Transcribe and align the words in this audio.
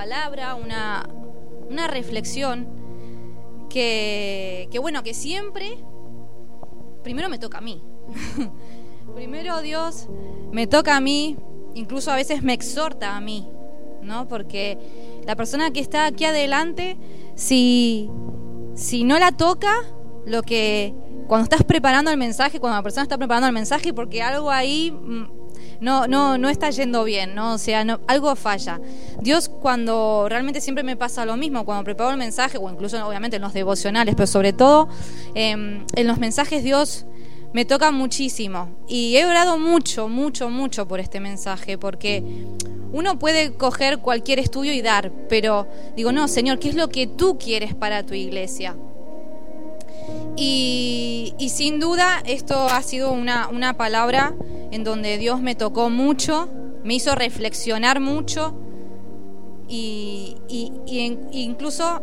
palabra, 0.00 0.54
una, 0.54 1.10
una 1.68 1.86
reflexión 1.86 2.66
que, 3.68 4.66
que, 4.70 4.78
bueno, 4.78 5.02
que 5.02 5.12
siempre, 5.12 5.76
primero 7.02 7.28
me 7.28 7.38
toca 7.38 7.58
a 7.58 7.60
mí. 7.60 7.82
primero 9.14 9.60
Dios 9.60 10.08
me 10.52 10.66
toca 10.66 10.96
a 10.96 11.00
mí, 11.00 11.36
incluso 11.74 12.10
a 12.10 12.16
veces 12.16 12.42
me 12.42 12.54
exhorta 12.54 13.14
a 13.14 13.20
mí, 13.20 13.46
¿no? 14.00 14.26
Porque 14.26 14.78
la 15.26 15.36
persona 15.36 15.70
que 15.70 15.80
está 15.80 16.06
aquí 16.06 16.24
adelante, 16.24 16.96
si, 17.34 18.08
si 18.74 19.04
no 19.04 19.18
la 19.18 19.32
toca, 19.32 19.74
lo 20.24 20.40
que 20.40 20.94
cuando 21.28 21.42
estás 21.42 21.62
preparando 21.62 22.10
el 22.10 22.16
mensaje, 22.16 22.58
cuando 22.58 22.78
la 22.78 22.82
persona 22.82 23.02
está 23.02 23.18
preparando 23.18 23.48
el 23.48 23.52
mensaje, 23.52 23.92
porque 23.92 24.22
algo 24.22 24.50
ahí 24.50 24.92
mm, 24.92 25.39
no, 25.80 26.06
no, 26.06 26.38
no 26.38 26.48
está 26.48 26.70
yendo 26.70 27.04
bien, 27.04 27.34
¿no? 27.34 27.54
O 27.54 27.58
sea, 27.58 27.84
algo 28.06 28.36
falla. 28.36 28.80
Dios 29.20 29.48
cuando 29.48 30.26
realmente 30.28 30.60
siempre 30.60 30.84
me 30.84 30.96
pasa 30.96 31.24
lo 31.24 31.36
mismo, 31.36 31.64
cuando 31.64 31.84
preparo 31.84 32.10
el 32.10 32.16
mensaje, 32.16 32.58
o 32.58 32.70
incluso 32.70 33.06
obviamente 33.06 33.36
en 33.36 33.42
los 33.42 33.52
devocionales, 33.52 34.14
pero 34.14 34.26
sobre 34.26 34.52
todo 34.52 34.88
em, 35.34 35.84
en 35.94 36.06
los 36.06 36.18
mensajes 36.18 36.62
Dios 36.62 37.06
me 37.52 37.64
toca 37.64 37.90
muchísimo. 37.90 38.68
Y 38.88 39.16
he 39.16 39.26
orado 39.26 39.58
mucho, 39.58 40.08
mucho, 40.08 40.50
mucho 40.50 40.86
por 40.86 41.00
este 41.00 41.20
mensaje, 41.20 41.78
porque 41.78 42.22
uno 42.92 43.18
puede 43.18 43.52
coger 43.52 43.98
cualquier 43.98 44.38
estudio 44.38 44.72
y 44.72 44.82
dar, 44.82 45.12
pero 45.28 45.66
digo, 45.96 46.12
no, 46.12 46.28
Señor, 46.28 46.58
¿qué 46.58 46.68
es 46.68 46.74
lo 46.74 46.88
que 46.88 47.06
tú 47.06 47.38
quieres 47.38 47.74
para 47.74 48.04
tu 48.04 48.14
iglesia? 48.14 48.76
Y, 50.36 51.34
sin 51.50 51.80
duda 51.80 52.22
esto 52.24 52.54
ha 52.54 52.82
sido 52.82 53.12
una, 53.12 53.48
una 53.48 53.76
palabra 53.76 54.34
en 54.70 54.84
donde 54.84 55.18
Dios 55.18 55.40
me 55.40 55.54
tocó 55.54 55.90
mucho, 55.90 56.48
me 56.84 56.94
hizo 56.94 57.14
reflexionar 57.14 58.00
mucho 58.00 58.54
y, 59.68 60.36
incluso 61.32 62.02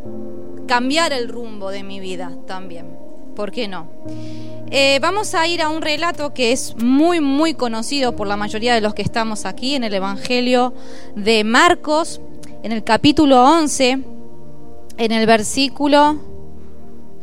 cambiar 0.67 1.13
el 1.13 1.29
rumbo 1.29 1.69
de 1.69 1.83
mi 1.83 1.99
vida 1.99 2.37
también. 2.45 2.97
¿Por 3.35 3.51
qué 3.51 3.67
no? 3.67 3.87
Eh, 4.69 4.99
vamos 5.01 5.35
a 5.35 5.47
ir 5.47 5.61
a 5.61 5.69
un 5.69 5.81
relato 5.81 6.33
que 6.33 6.51
es 6.51 6.75
muy, 6.77 7.21
muy 7.21 7.53
conocido 7.53 8.15
por 8.15 8.27
la 8.27 8.35
mayoría 8.35 8.73
de 8.73 8.81
los 8.81 8.93
que 8.93 9.01
estamos 9.01 9.45
aquí 9.45 9.75
en 9.75 9.83
el 9.83 9.93
Evangelio 9.93 10.73
de 11.15 11.43
Marcos, 11.43 12.19
en 12.63 12.71
el 12.71 12.83
capítulo 12.83 13.43
11, 13.43 13.99
en 14.97 15.11
el 15.11 15.25
versículo 15.25 16.36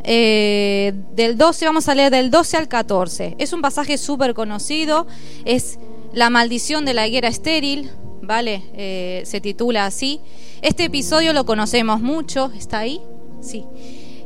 eh, 0.04 0.92
del 1.12 1.38
12, 1.38 1.64
vamos 1.64 1.88
a 1.88 1.94
leer 1.94 2.10
del 2.10 2.30
12 2.30 2.56
al 2.58 2.68
14. 2.68 3.36
Es 3.38 3.52
un 3.52 3.62
pasaje 3.62 3.96
súper 3.96 4.34
conocido, 4.34 5.06
es 5.44 5.78
la 6.12 6.30
maldición 6.30 6.84
de 6.84 6.94
la 6.94 7.06
higuera 7.06 7.28
estéril, 7.28 7.90
¿vale? 8.22 8.62
Eh, 8.74 9.22
se 9.24 9.40
titula 9.40 9.86
así. 9.86 10.20
Este 10.62 10.84
episodio 10.84 11.32
lo 11.32 11.46
conocemos 11.46 12.00
mucho, 12.00 12.52
¿está 12.54 12.80
ahí? 12.80 13.00
Sí. 13.40 13.64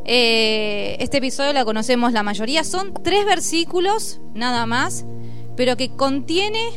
Eh, 0.04 0.96
este 1.00 1.18
episodio 1.18 1.52
lo 1.52 1.64
conocemos 1.64 2.12
la 2.12 2.22
mayoría, 2.22 2.64
son 2.64 2.94
tres 3.04 3.24
versículos 3.26 4.20
nada 4.34 4.66
más, 4.66 5.04
pero 5.54 5.76
que 5.76 5.90
contiene 5.90 6.70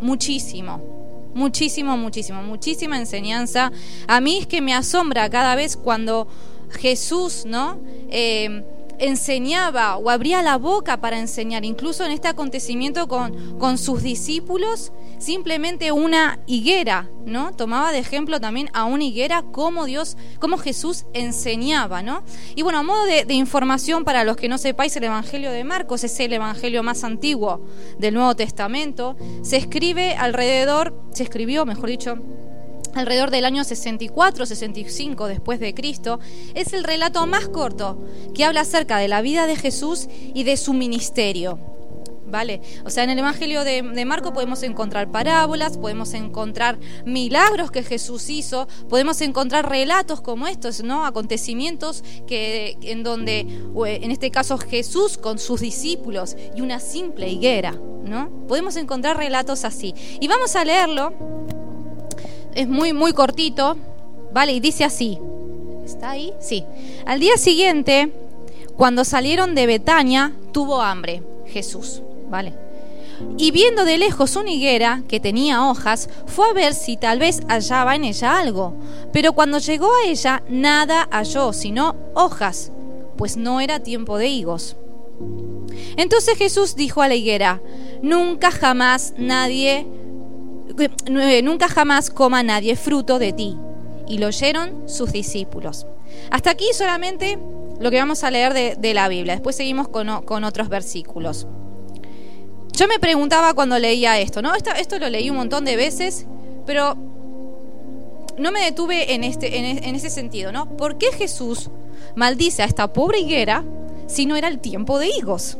muchísimo, 0.00 1.30
muchísimo, 1.34 1.96
muchísimo, 1.96 2.42
muchísima 2.42 2.96
enseñanza. 2.96 3.70
A 4.08 4.20
mí 4.20 4.38
es 4.38 4.46
que 4.46 4.60
me 4.60 4.74
asombra 4.74 5.28
cada 5.30 5.54
vez 5.54 5.76
cuando 5.76 6.28
Jesús, 6.72 7.44
¿no? 7.46 7.80
Eh, 8.10 8.64
enseñaba 8.98 9.96
o 9.96 10.10
abría 10.10 10.42
la 10.42 10.58
boca 10.58 11.00
para 11.00 11.18
enseñar, 11.18 11.64
incluso 11.64 12.04
en 12.04 12.12
este 12.12 12.28
acontecimiento 12.28 13.08
con, 13.08 13.58
con 13.58 13.76
sus 13.76 14.02
discípulos, 14.02 14.92
simplemente 15.18 15.92
una 15.92 16.38
higuera, 16.46 17.08
¿no? 17.24 17.52
Tomaba 17.52 17.92
de 17.92 17.98
ejemplo 17.98 18.40
también 18.40 18.70
a 18.72 18.84
una 18.84 19.04
higuera 19.04 19.42
como 19.42 19.86
Dios, 19.86 20.16
como 20.38 20.56
Jesús 20.56 21.04
enseñaba, 21.14 22.02
¿no? 22.02 22.22
Y 22.54 22.62
bueno, 22.62 22.78
a 22.78 22.82
modo 22.82 23.04
de, 23.04 23.32
información 23.34 24.04
para 24.04 24.24
los 24.24 24.36
que 24.36 24.48
no 24.48 24.58
sepáis, 24.58 24.96
el 24.96 25.04
Evangelio 25.04 25.50
de 25.50 25.64
Marcos 25.64 26.04
es 26.04 26.18
el 26.20 26.32
Evangelio 26.32 26.82
más 26.82 27.02
antiguo 27.02 27.64
del 27.98 28.14
Nuevo 28.14 28.36
Testamento. 28.36 29.16
Se 29.42 29.56
escribe 29.56 30.14
alrededor, 30.14 30.96
se 31.12 31.24
escribió, 31.24 31.64
mejor 31.64 31.88
dicho, 31.88 32.18
alrededor 32.94 33.30
del 33.30 33.44
año 33.44 33.62
64-65 33.62 35.26
después 35.26 35.60
de 35.60 35.74
Cristo, 35.74 36.20
es 36.54 36.72
el 36.72 36.84
relato 36.84 37.26
más 37.26 37.48
corto 37.48 38.04
que 38.34 38.44
habla 38.44 38.62
acerca 38.62 38.98
de 38.98 39.08
la 39.08 39.22
vida 39.22 39.46
de 39.46 39.56
Jesús 39.56 40.08
y 40.34 40.44
de 40.44 40.56
su 40.56 40.72
ministerio. 40.72 41.58
¿Vale? 42.24 42.62
O 42.86 42.88
sea, 42.88 43.04
en 43.04 43.10
el 43.10 43.18
Evangelio 43.18 43.62
de, 43.62 43.82
Marco 44.06 44.32
podemos 44.32 44.62
encontrar 44.62 45.10
parábolas, 45.10 45.76
podemos 45.76 46.14
encontrar 46.14 46.78
milagros 47.04 47.70
que 47.70 47.82
Jesús 47.82 48.30
hizo, 48.30 48.68
podemos 48.88 49.20
encontrar 49.20 49.68
relatos 49.68 50.22
como 50.22 50.46
estos, 50.48 50.82
¿no? 50.82 51.04
Acontecimientos 51.04 52.02
que, 52.26 52.78
en 52.80 53.02
donde, 53.02 53.40
en 53.40 54.10
este 54.10 54.30
caso, 54.30 54.56
Jesús 54.56 55.18
con 55.18 55.38
sus 55.38 55.60
discípulos 55.60 56.34
y 56.56 56.62
una 56.62 56.80
simple 56.80 57.28
higuera, 57.28 57.72
¿no? 57.72 58.30
Podemos 58.48 58.76
encontrar 58.76 59.18
relatos 59.18 59.66
así. 59.66 59.94
Y 60.18 60.26
vamos 60.26 60.56
a 60.56 60.64
leerlo 60.64 61.12
es 62.54 62.68
muy, 62.68 62.92
muy 62.92 63.12
cortito, 63.12 63.76
¿vale? 64.32 64.52
Y 64.52 64.60
dice 64.60 64.84
así. 64.84 65.18
¿Está 65.84 66.10
ahí? 66.10 66.32
Sí. 66.40 66.64
Al 67.06 67.20
día 67.20 67.36
siguiente, 67.36 68.12
cuando 68.76 69.04
salieron 69.04 69.54
de 69.54 69.66
Betania, 69.66 70.32
tuvo 70.52 70.80
hambre 70.80 71.22
Jesús, 71.46 72.02
¿vale? 72.30 72.54
Y 73.36 73.50
viendo 73.50 73.84
de 73.84 73.98
lejos 73.98 74.36
una 74.36 74.50
higuera 74.50 75.02
que 75.08 75.20
tenía 75.20 75.68
hojas, 75.68 76.08
fue 76.26 76.48
a 76.48 76.52
ver 76.52 76.74
si 76.74 76.96
tal 76.96 77.18
vez 77.18 77.40
hallaba 77.48 77.94
en 77.94 78.04
ella 78.04 78.38
algo. 78.38 78.74
Pero 79.12 79.32
cuando 79.32 79.58
llegó 79.58 79.86
a 79.86 80.08
ella, 80.08 80.42
nada 80.48 81.08
halló, 81.10 81.52
sino 81.52 81.96
hojas, 82.14 82.72
pues 83.16 83.36
no 83.36 83.60
era 83.60 83.80
tiempo 83.80 84.18
de 84.18 84.28
higos. 84.28 84.76
Entonces 85.96 86.36
Jesús 86.36 86.74
dijo 86.74 87.02
a 87.02 87.08
la 87.08 87.14
higuera, 87.14 87.60
nunca 88.02 88.50
jamás 88.50 89.14
nadie 89.16 89.86
nunca 91.42 91.68
jamás 91.68 92.10
coma 92.10 92.42
nadie 92.42 92.76
fruto 92.76 93.18
de 93.18 93.32
ti. 93.32 93.56
Y 94.08 94.18
lo 94.18 94.26
oyeron 94.28 94.88
sus 94.88 95.12
discípulos. 95.12 95.86
Hasta 96.30 96.50
aquí 96.50 96.66
solamente 96.74 97.38
lo 97.80 97.90
que 97.90 97.98
vamos 97.98 98.24
a 98.24 98.30
leer 98.30 98.78
de, 98.78 98.94
la 98.94 99.08
Biblia. 99.08 99.34
Después 99.34 99.56
seguimos 99.56 99.88
con, 99.88 100.08
otros 100.44 100.68
versículos. 100.68 101.46
Yo 102.72 102.88
me 102.88 102.98
preguntaba 102.98 103.54
cuando 103.54 103.78
leía 103.78 104.18
esto, 104.20 104.42
¿no? 104.42 104.52
Esto, 104.54 104.98
lo 104.98 105.08
leí 105.08 105.30
un 105.30 105.36
montón 105.36 105.64
de 105.64 105.76
veces, 105.76 106.26
pero 106.66 106.96
no 108.38 108.50
me 108.50 108.64
detuve 108.64 109.14
en, 109.14 109.24
este, 109.24 109.58
en, 109.58 109.84
en 109.84 109.94
ese 109.94 110.10
sentido, 110.10 110.52
¿no? 110.52 110.76
¿Por 110.76 110.96
qué 110.96 111.12
Jesús 111.12 111.70
maldice 112.16 112.62
a 112.62 112.66
esta 112.66 112.92
pobre 112.92 113.20
higuera 113.20 113.64
si 114.06 114.26
no 114.26 114.36
era 114.36 114.48
el 114.48 114.58
tiempo 114.58 114.98
de 114.98 115.08
higos? 115.08 115.58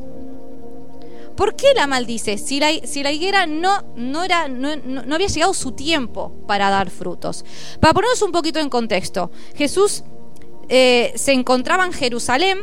¿Por 1.37 1.56
qué 1.56 1.69
la 1.75 1.87
maldice? 1.87 2.38
Si 2.38 2.60
la, 2.60 2.70
si 2.84 3.03
la 3.03 3.12
higuera 3.12 3.47
no, 3.47 3.84
no, 3.97 4.22
era, 4.22 4.48
no, 4.48 5.15
había 5.15 5.26
llegado 5.26 5.54
su 5.54 5.72
tiempo 5.72 6.44
para 6.47 6.70
dar 6.70 6.91
frutos. 6.91 7.44
Para 7.81 7.94
ponernos 7.94 8.22
un 8.22 8.32
poquito 8.32 8.59
en 8.59 8.69
contexto, 8.69 9.31
Jesús 9.54 10.04
eh, 10.69 11.12
se 11.16 11.32
encontraba 11.32 11.84
en 11.87 11.93
Jerusalén, 11.93 12.59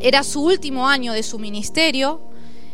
era 0.00 0.22
su 0.22 0.42
último 0.42 0.88
año 0.88 1.12
de 1.12 1.22
su 1.22 1.38
ministerio, 1.38 2.28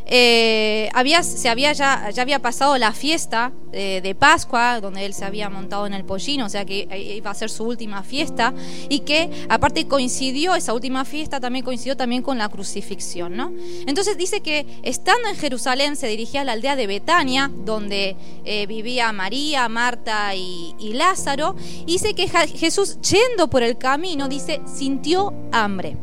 eh, 0.07 0.89
había, 0.93 1.23
se 1.23 1.49
había 1.49 1.73
ya, 1.73 2.11
ya, 2.11 2.23
había 2.23 2.41
pasado 2.41 2.77
la 2.79 2.93
fiesta 2.93 3.53
eh, 3.73 4.01
de 4.03 4.15
Pascua, 4.15 4.81
donde 4.81 5.07
él 5.07 5.15
se 5.15 5.25
había 5.25 5.49
montado 5.49 5.87
en 5.87 5.95
el 5.95 6.05
pollino, 6.05 6.47
o 6.47 6.49
sea 6.49 6.65
que 6.65 6.89
iba 7.17 7.31
a 7.31 7.35
ser 7.35 7.51
su 7.51 7.65
última 7.65 8.03
fiesta, 8.03 8.53
y 8.89 9.01
que 9.01 9.31
aparte 9.49 9.87
coincidió, 9.87 10.55
esa 10.55 10.75
última 10.75 11.05
fiesta 11.05 11.39
también 11.39 11.65
coincidió 11.65 11.97
también 11.97 12.23
con 12.23 12.39
la 12.39 12.49
crucifixión, 12.49 13.37
¿no? 13.37 13.53
Entonces 13.87 14.17
dice 14.17 14.41
que 14.41 14.67
estando 14.83 15.29
en 15.29 15.37
Jerusalén 15.37 15.97
se 15.97 16.09
dirigía 16.09 16.41
a 16.41 16.45
la 16.45 16.53
aldea 16.53 16.77
de 16.77 16.87
Betania, 16.87 17.51
donde 17.65 18.17
eh, 18.45 18.67
vivía 18.67 19.13
María, 19.13 19.69
Marta 19.69 20.35
y, 20.35 20.75
y 20.79 20.95
Lázaro, 20.95 21.55
y 21.83 21.93
dice 21.93 22.15
que 22.15 22.29
Jesús 22.29 22.99
yendo 23.01 23.49
por 23.49 23.63
el 23.63 23.79
camino, 23.79 24.29
dice, 24.29 24.61
sintió 24.67 25.33
hambre. 25.53 25.97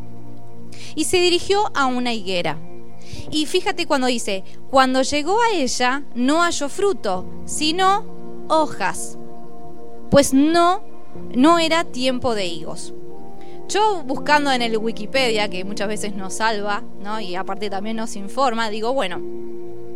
Y 0.95 1.05
se 1.05 1.19
dirigió 1.19 1.71
a 1.75 1.85
una 1.87 2.13
higuera 2.13 2.57
y 3.31 3.45
fíjate 3.45 3.85
cuando 3.85 4.07
dice, 4.07 4.43
cuando 4.69 5.01
llegó 5.01 5.37
a 5.41 5.55
ella 5.55 6.03
no 6.15 6.41
halló 6.41 6.69
fruto, 6.69 7.25
sino 7.45 8.05
hojas, 8.47 9.17
pues 10.09 10.33
no, 10.33 10.81
no 11.35 11.59
era 11.59 11.83
tiempo 11.83 12.35
de 12.35 12.45
higos. 12.45 12.93
Yo 13.67 14.03
buscando 14.03 14.51
en 14.51 14.61
el 14.61 14.77
Wikipedia, 14.77 15.49
que 15.49 15.65
muchas 15.65 15.89
veces 15.89 16.15
nos 16.15 16.35
salva, 16.35 16.83
¿no? 17.01 17.19
y 17.19 17.35
aparte 17.35 17.69
también 17.69 17.97
nos 17.97 18.15
informa, 18.15 18.69
digo, 18.69 18.93
bueno, 18.93 19.19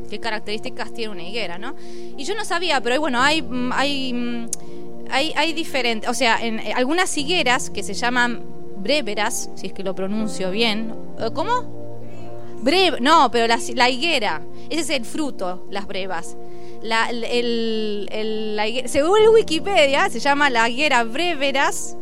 ¿qué 0.09 0.19
características 0.19 0.93
tiene 0.93 1.13
una 1.13 1.23
higuera? 1.23 1.57
¿no? 1.57 1.75
Y 2.17 2.25
yo 2.25 2.35
no 2.35 2.43
sabía, 2.43 2.81
pero 2.81 2.99
bueno, 2.99 3.21
hay, 3.21 3.47
hay, 3.71 4.49
hay, 5.09 5.33
hay 5.37 5.53
diferentes, 5.53 6.09
o 6.09 6.13
sea, 6.13 6.45
en 6.45 6.59
algunas 6.75 7.17
higueras 7.17 7.69
que 7.69 7.81
se 7.81 7.93
llaman 7.93 8.43
breveras, 8.77 9.49
si 9.55 9.67
es 9.67 9.73
que 9.73 9.83
lo 9.83 9.95
pronuncio 9.95 10.51
bien, 10.51 10.93
¿cómo? 11.33 11.80
No, 12.99 13.31
pero 13.31 13.47
la, 13.75 13.89
higuera, 13.89 14.41
ese 14.69 14.81
es 14.81 14.89
el 14.89 15.05
fruto, 15.05 15.65
las 15.69 15.87
brevas. 15.87 16.35
la, 16.81 17.09
el, 17.09 18.83
según 18.85 19.19
Wikipedia, 19.33 20.09
se 20.09 20.19
llama 20.19 20.49
la 20.49 20.69
higuera 20.69 21.03
breveras. 21.03 21.97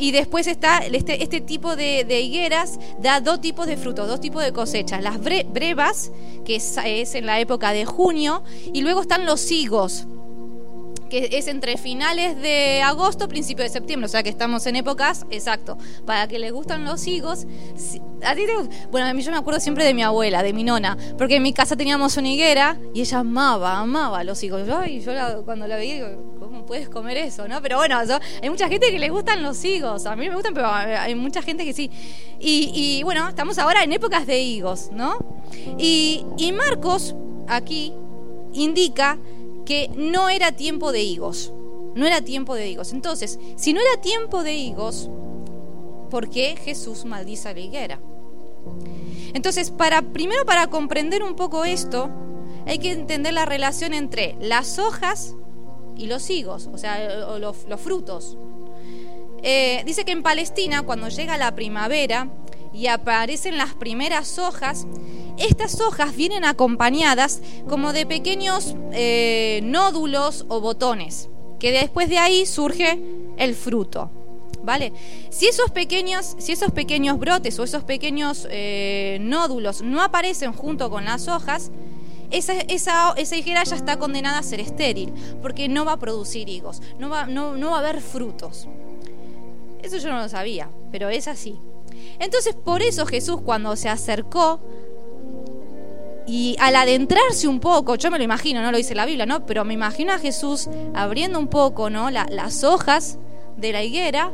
Y 0.00 0.12
después 0.12 0.46
está 0.46 0.78
este, 0.78 1.24
este 1.24 1.40
tipo 1.40 1.74
de, 1.74 2.20
higueras, 2.20 2.78
da 3.00 3.20
dos 3.20 3.40
tipos 3.40 3.66
de 3.66 3.76
frutos, 3.76 4.06
dos 4.06 4.20
tipos 4.20 4.44
de 4.44 4.52
cosechas. 4.52 5.02
Las 5.02 5.18
brevas, 5.20 6.12
que 6.44 6.54
es, 6.54 6.78
es 6.84 7.16
en 7.16 7.26
la 7.26 7.40
época 7.40 7.72
de 7.72 7.84
junio, 7.84 8.44
y 8.72 8.82
luego 8.82 9.00
están 9.00 9.26
los 9.26 9.50
higos, 9.50 10.06
que 11.08 11.28
es 11.32 11.48
entre 11.48 11.76
finales 11.76 12.40
de 12.40 12.82
agosto, 12.82 13.28
principio 13.28 13.64
de 13.64 13.70
septiembre, 13.70 14.06
o 14.06 14.08
sea 14.08 14.22
que 14.22 14.28
estamos 14.28 14.66
en 14.66 14.76
épocas, 14.76 15.26
exacto, 15.30 15.78
para 16.06 16.28
que 16.28 16.38
les 16.38 16.52
gustan 16.52 16.84
los 16.84 17.06
higos. 17.06 17.46
¿A 18.24 18.34
ti 18.34 18.42
te, 18.46 18.86
bueno, 18.90 19.06
a 19.06 19.14
mí 19.14 19.22
yo 19.22 19.30
me 19.30 19.36
acuerdo 19.36 19.60
siempre 19.60 19.84
de 19.84 19.94
mi 19.94 20.02
abuela, 20.02 20.42
de 20.42 20.52
mi 20.52 20.64
nona, 20.64 20.96
porque 21.16 21.36
en 21.36 21.42
mi 21.42 21.52
casa 21.52 21.76
teníamos 21.76 22.16
una 22.16 22.28
higuera 22.28 22.78
y 22.94 23.00
ella 23.00 23.20
amaba, 23.20 23.78
amaba 23.78 24.24
los 24.24 24.42
higos. 24.42 24.68
Ay, 24.68 25.00
yo 25.00 25.12
cuando 25.44 25.66
la 25.66 25.76
veía 25.76 25.94
digo, 25.94 26.36
¿cómo 26.38 26.66
puedes 26.66 26.88
comer 26.88 27.16
eso? 27.16 27.46
¿no? 27.48 27.62
Pero 27.62 27.76
bueno, 27.76 27.98
hay 28.42 28.50
mucha 28.50 28.68
gente 28.68 28.90
que 28.90 28.98
le 28.98 29.08
gustan 29.08 29.42
los 29.42 29.64
higos, 29.64 30.06
a 30.06 30.16
mí 30.16 30.28
me 30.28 30.34
gustan, 30.34 30.54
pero 30.54 30.68
hay 30.68 31.14
mucha 31.14 31.42
gente 31.42 31.64
que 31.64 31.72
sí. 31.72 31.90
Y, 32.40 32.70
y 32.74 33.02
bueno, 33.02 33.28
estamos 33.28 33.58
ahora 33.58 33.82
en 33.82 33.92
épocas 33.92 34.26
de 34.26 34.40
higos, 34.40 34.90
¿no? 34.92 35.16
Y, 35.78 36.24
y 36.36 36.52
Marcos 36.52 37.14
aquí 37.46 37.92
indica 38.52 39.18
que 39.68 39.90
no 39.94 40.30
era 40.30 40.52
tiempo 40.52 40.92
de 40.92 41.02
higos. 41.02 41.52
No 41.94 42.06
era 42.06 42.22
tiempo 42.22 42.54
de 42.54 42.70
higos. 42.70 42.94
Entonces, 42.94 43.38
si 43.56 43.74
no 43.74 43.82
era 43.82 44.00
tiempo 44.00 44.42
de 44.42 44.54
higos, 44.54 45.10
¿por 46.08 46.30
qué 46.30 46.56
Jesús 46.56 47.04
maldice 47.04 47.50
a 47.50 47.52
la 47.52 47.60
higuera? 47.60 48.00
Entonces, 49.34 49.70
para, 49.70 50.00
primero 50.00 50.46
para 50.46 50.68
comprender 50.68 51.22
un 51.22 51.36
poco 51.36 51.66
esto, 51.66 52.08
hay 52.66 52.78
que 52.78 52.92
entender 52.92 53.34
la 53.34 53.44
relación 53.44 53.92
entre 53.92 54.36
las 54.40 54.78
hojas 54.78 55.34
y 55.98 56.06
los 56.06 56.30
higos, 56.30 56.70
o 56.72 56.78
sea, 56.78 57.38
los, 57.38 57.58
frutos. 57.76 58.38
Eh, 59.42 59.82
dice 59.84 60.06
que 60.06 60.12
en 60.12 60.22
Palestina, 60.22 60.80
cuando 60.80 61.10
llega 61.10 61.36
la 61.36 61.54
primavera 61.54 62.30
y 62.72 62.86
aparecen 62.86 63.58
las 63.58 63.74
primeras 63.74 64.38
hojas, 64.38 64.86
estas 65.38 65.80
hojas 65.80 66.14
vienen 66.16 66.44
acompañadas 66.44 67.40
como 67.68 67.92
de 67.92 68.06
pequeños 68.06 68.74
eh, 68.92 69.60
nódulos 69.64 70.44
o 70.48 70.60
botones, 70.60 71.28
que 71.58 71.72
después 71.72 72.08
de 72.08 72.18
ahí 72.18 72.46
surge 72.46 72.98
el 73.36 73.54
fruto. 73.54 74.10
¿Vale? 74.62 74.92
Si 75.30 75.46
esos 75.46 75.70
pequeños, 75.70 76.34
si 76.38 76.52
esos 76.52 76.72
pequeños 76.72 77.18
brotes 77.18 77.58
o 77.58 77.64
esos 77.64 77.84
pequeños 77.84 78.46
eh, 78.50 79.18
nódulos 79.20 79.82
no 79.82 80.02
aparecen 80.02 80.52
junto 80.52 80.90
con 80.90 81.04
las 81.04 81.28
hojas, 81.28 81.70
esa, 82.30 82.54
higuera 83.36 83.64
ya 83.64 83.76
está 83.76 83.98
condenada 83.98 84.38
a 84.38 84.42
ser 84.42 84.60
estéril, 84.60 85.14
porque 85.40 85.68
no 85.68 85.86
va 85.86 85.92
a 85.92 85.96
producir 85.98 86.48
higos, 86.48 86.82
no 86.98 87.08
va, 87.08 87.26
no 87.26 87.70
va 87.70 87.76
a 87.76 87.78
haber 87.78 88.02
frutos. 88.02 88.68
Eso 89.82 89.96
yo 89.98 90.10
no 90.10 90.18
lo 90.18 90.28
sabía, 90.28 90.68
pero 90.90 91.08
es 91.08 91.28
así. 91.28 91.58
Entonces, 92.18 92.54
por 92.54 92.82
eso 92.82 93.06
Jesús 93.06 93.40
cuando 93.40 93.76
se 93.76 93.88
acercó 93.88 94.60
y 96.28 96.56
al 96.60 96.76
adentrarse 96.76 97.48
un 97.48 97.58
poco, 97.58 97.94
yo 97.94 98.10
me 98.10 98.18
lo 98.18 98.24
imagino, 98.24 98.60
no 98.60 98.70
lo 98.70 98.76
dice 98.76 98.94
la 98.94 99.06
Biblia, 99.06 99.24
¿no? 99.24 99.46
Pero 99.46 99.64
me 99.64 99.72
imagino 99.72 100.12
a 100.12 100.18
Jesús 100.18 100.68
abriendo 100.94 101.38
un 101.38 101.48
poco, 101.48 101.88
¿no? 101.88 102.10
las 102.10 102.64
hojas 102.64 103.18
de 103.56 103.72
la 103.72 103.82
higuera, 103.82 104.32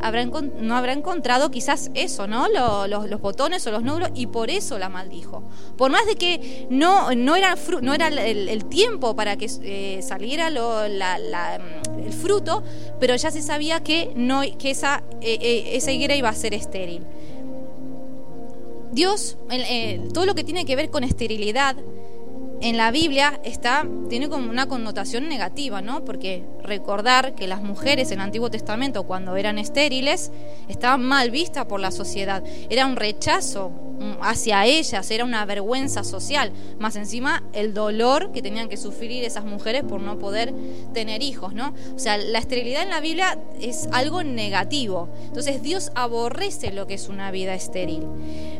habrá, 0.00 0.24
no 0.24 0.76
habrá 0.76 0.92
encontrado 0.92 1.50
quizás 1.50 1.90
eso, 1.94 2.26
¿no? 2.26 2.48
Los, 2.48 3.20
botones 3.20 3.66
o 3.66 3.70
los 3.70 3.82
nódulos, 3.82 4.10
y 4.14 4.26
por 4.26 4.50
eso 4.50 4.78
la 4.78 4.88
maldijo. 4.88 5.44
Por 5.76 5.90
más 5.90 6.06
de 6.06 6.16
que 6.16 6.66
no, 6.70 7.14
no 7.14 7.36
era, 7.36 7.56
no 7.82 7.94
era 7.94 8.08
el, 8.08 8.64
tiempo 8.64 9.14
para 9.14 9.36
que 9.36 9.48
eh, 9.62 10.00
saliera 10.02 10.48
el 10.48 12.12
fruto, 12.12 12.64
pero 12.98 13.14
ya 13.16 13.30
se 13.30 13.42
sabía 13.42 13.80
que, 13.80 14.12
no, 14.16 14.40
que 14.58 14.70
esa, 14.70 15.04
eh, 15.20 15.38
eh, 15.40 15.76
esa 15.76 15.92
higuera 15.92 16.16
iba 16.16 16.30
a 16.30 16.34
ser 16.34 16.54
estéril. 16.54 17.02
Dios, 18.94 19.36
todo 20.12 20.24
lo 20.24 20.34
que 20.34 20.44
tiene 20.44 20.64
que 20.64 20.76
ver 20.76 20.90
con 20.90 21.02
esterilidad, 21.04 21.76
en 22.60 22.76
la 22.76 22.90
Biblia 22.92 23.40
está, 23.44 23.86
tiene 24.08 24.28
como 24.28 24.48
una 24.48 24.68
connotación 24.68 25.28
negativa, 25.28 25.82
¿no? 25.82 26.04
Porque 26.04 26.44
recordar 26.62 27.34
que 27.34 27.46
las 27.46 27.60
mujeres 27.60 28.10
en 28.10 28.20
el 28.20 28.24
Antiguo 28.24 28.50
Testamento, 28.50 29.02
cuando 29.02 29.36
eran 29.36 29.58
estériles, 29.58 30.30
estaban 30.68 31.02
mal 31.02 31.30
vistas 31.30 31.66
por 31.66 31.80
la 31.80 31.90
sociedad. 31.90 32.42
Era 32.70 32.86
un 32.86 32.96
rechazo 32.96 33.70
hacia 34.20 34.64
ellas, 34.66 35.10
era 35.10 35.24
una 35.24 35.44
vergüenza 35.44 36.04
social. 36.04 36.52
Más 36.78 36.96
encima, 36.96 37.42
el 37.52 37.74
dolor 37.74 38.32
que 38.32 38.42
tenían 38.42 38.68
que 38.68 38.76
sufrir 38.76 39.24
esas 39.24 39.44
mujeres 39.44 39.82
por 39.82 40.00
no 40.00 40.18
poder 40.18 40.54
tener 40.92 41.22
hijos, 41.22 41.54
¿no? 41.54 41.74
O 41.94 41.98
sea, 41.98 42.16
la 42.16 42.38
esterilidad 42.38 42.82
en 42.82 42.90
la 42.90 43.00
Biblia 43.00 43.38
es 43.60 43.88
algo 43.92 44.22
negativo. 44.22 45.08
Entonces, 45.26 45.62
Dios 45.62 45.90
aborrece 45.94 46.72
lo 46.72 46.86
que 46.86 46.94
es 46.94 47.08
una 47.08 47.30
vida 47.30 47.54
estéril. 47.54 48.06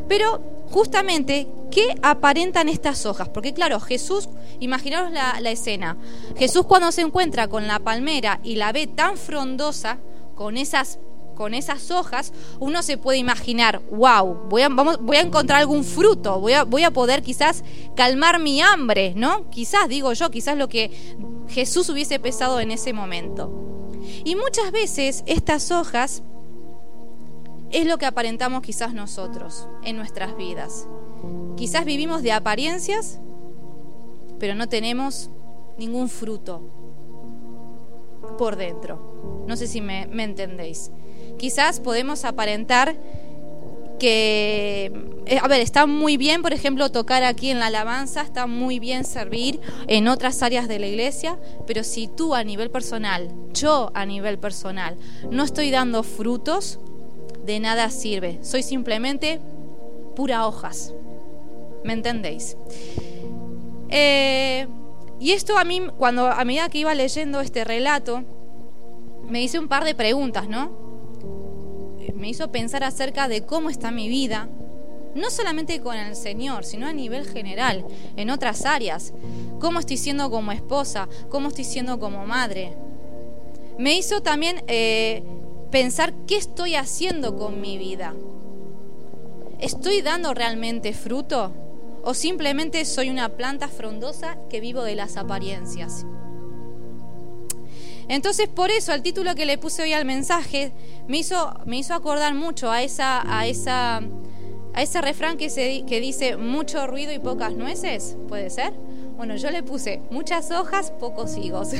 Pero 0.07 0.41
justamente, 0.69 1.47
¿qué 1.71 1.95
aparentan 2.01 2.69
estas 2.69 3.05
hojas? 3.05 3.29
Porque 3.29 3.53
claro, 3.53 3.79
Jesús, 3.79 4.29
imaginaros 4.59 5.11
la, 5.11 5.51
escena, 5.51 5.97
Jesús 6.37 6.65
cuando 6.65 6.91
se 6.91 7.01
encuentra 7.01 7.47
con 7.47 7.67
la 7.67 7.79
palmera 7.79 8.39
y 8.43 8.55
la 8.55 8.71
ve 8.71 8.87
tan 8.87 9.17
frondosa, 9.17 9.99
con 10.35 10.57
esas 10.57 10.99
con 11.35 11.53
esas 11.53 11.91
hojas, 11.91 12.33
uno 12.59 12.81
se 12.81 12.97
puede 12.97 13.17
imaginar, 13.17 13.81
wow, 13.91 14.47
voy 14.49 14.61
a, 14.63 15.19
encontrar 15.19 15.59
algún 15.59 15.83
fruto, 15.83 16.39
voy 16.39 16.83
a 16.83 16.91
poder 16.91 17.21
quizás 17.21 17.63
calmar 17.95 18.39
mi 18.39 18.61
hambre, 18.61 19.13
¿no? 19.15 19.49
Quizás, 19.49 19.87
digo 19.87 20.13
yo, 20.13 20.31
quizás 20.31 20.57
lo 20.57 20.69
que 20.69 20.91
Jesús 21.47 21.89
hubiese 21.89 22.19
pesado 22.19 22.59
en 22.59 22.71
ese 22.71 22.93
momento. 22.93 23.51
Y 24.23 24.35
muchas 24.35 24.71
veces 24.71 25.23
estas 25.25 25.71
hojas 25.71 26.23
es 27.71 27.85
lo 27.85 27.97
que 27.97 28.05
aparentamos 28.05 28.61
quizás 28.61 28.93
nosotros 28.93 29.67
en 29.83 29.97
nuestras 29.97 30.37
vidas. 30.37 30.87
Quizás 31.57 31.85
vivimos 31.85 32.21
de 32.21 32.31
apariencias, 32.31 33.19
pero 34.39 34.55
no 34.55 34.67
tenemos 34.69 35.29
ningún 35.77 36.09
fruto 36.09 36.61
por 38.37 38.55
dentro. 38.55 39.43
No 39.47 39.55
sé 39.55 39.67
si 39.67 39.81
me, 39.81 40.03
entendéis. 40.03 40.91
Quizás 41.37 41.79
podemos 41.79 42.25
aparentar 42.25 42.95
que, 43.99 44.91
eh, 45.25 45.39
a 45.41 45.47
ver, 45.47 45.61
está 45.61 45.85
muy 45.85 46.17
bien, 46.17 46.41
por 46.41 46.53
ejemplo, 46.53 46.91
tocar 46.91 47.23
aquí 47.23 47.49
en 47.49 47.59
la 47.59 47.67
alabanza, 47.67 48.21
está 48.21 48.47
muy 48.47 48.79
bien 48.79 49.05
servir 49.05 49.59
en 49.87 50.07
otras 50.07 50.41
áreas 50.43 50.67
de 50.67 50.79
la 50.79 50.87
iglesia, 50.87 51.39
pero 51.65 51.83
si 51.83 52.07
tú 52.07 52.35
a 52.35 52.43
nivel 52.43 52.69
personal, 52.69 53.31
yo 53.53 53.91
a 53.93 54.05
nivel 54.05 54.37
personal, 54.37 54.97
no 55.31 55.43
estoy 55.43 55.71
dando 55.71 56.03
frutos, 56.03 56.79
de 57.45 57.59
nada 57.59 57.89
sirve. 57.89 58.39
Soy 58.41 58.63
simplemente 58.63 59.39
pura 60.15 60.47
hojas. 60.47 60.93
¿Me 61.83 61.93
entendéis? 61.93 62.57
Eh, 63.89 64.67
y 65.19 65.31
esto 65.31 65.57
a 65.57 65.63
mí, 65.63 65.81
cuando 65.97 66.27
a 66.27 66.43
medida 66.43 66.69
que 66.69 66.79
iba 66.79 66.93
leyendo 66.95 67.41
este 67.41 67.63
relato, 67.63 68.23
me 69.29 69.41
hice 69.43 69.59
un 69.59 69.67
par 69.67 69.83
de 69.83 69.95
preguntas, 69.95 70.49
¿no? 70.49 70.84
Me 72.25 72.31
hizo 72.31 72.51
pensar 72.51 72.83
acerca 72.83 73.27
de 73.27 73.45
cómo 73.45 73.69
está 73.69 73.91
mi 73.91 74.09
vida, 74.09 74.49
no 75.13 75.29
solamente 75.29 75.79
con 75.79 75.95
el 75.95 76.15
Señor, 76.15 76.65
sino 76.65 76.87
a 76.87 76.91
nivel 76.91 77.27
general, 77.27 77.85
en 78.15 78.31
otras 78.31 78.65
áreas. 78.65 79.13
¿Cómo 79.59 79.77
estoy 79.77 79.97
siendo 79.97 80.31
como 80.31 80.51
esposa? 80.51 81.07
¿Cómo 81.29 81.49
estoy 81.49 81.65
siendo 81.65 81.99
como 81.99 82.25
madre? 82.25 82.75
Me 83.77 83.95
hizo 83.95 84.23
también 84.23 84.63
eh, 84.65 85.21
pensar 85.69 86.15
qué 86.25 86.37
estoy 86.37 86.73
haciendo 86.73 87.35
con 87.35 87.61
mi 87.61 87.77
vida. 87.77 88.15
¿Estoy 89.59 90.01
dando 90.01 90.33
realmente 90.33 90.93
fruto? 90.93 91.53
¿O 92.03 92.15
simplemente 92.15 92.85
soy 92.85 93.11
una 93.11 93.37
planta 93.37 93.67
frondosa 93.67 94.39
que 94.49 94.61
vivo 94.61 94.81
de 94.81 94.95
las 94.95 95.15
apariencias? 95.15 96.07
Entonces, 98.07 98.47
por 98.47 98.71
eso 98.71 98.93
el 98.93 99.01
título 99.01 99.35
que 99.35 99.45
le 99.45 99.57
puse 99.57 99.83
hoy 99.83 99.93
al 99.93 100.05
mensaje 100.05 100.71
me 101.07 101.17
hizo, 101.17 101.53
me 101.65 101.77
hizo 101.77 101.93
acordar 101.93 102.35
mucho 102.35 102.71
a, 102.71 102.83
esa, 102.83 103.23
a, 103.25 103.47
esa, 103.47 104.01
a 104.73 104.81
ese 104.81 105.01
refrán 105.01 105.37
que, 105.37 105.49
se, 105.49 105.83
que 105.87 105.99
dice 105.99 106.37
mucho 106.37 106.85
ruido 106.87 107.13
y 107.13 107.19
pocas 107.19 107.53
nueces, 107.53 108.17
¿puede 108.27 108.49
ser? 108.49 108.73
Bueno, 109.17 109.37
yo 109.37 109.49
le 109.49 109.63
puse 109.63 110.01
muchas 110.11 110.51
hojas, 110.51 110.91
pocos 110.91 111.37
higos. 111.37 111.69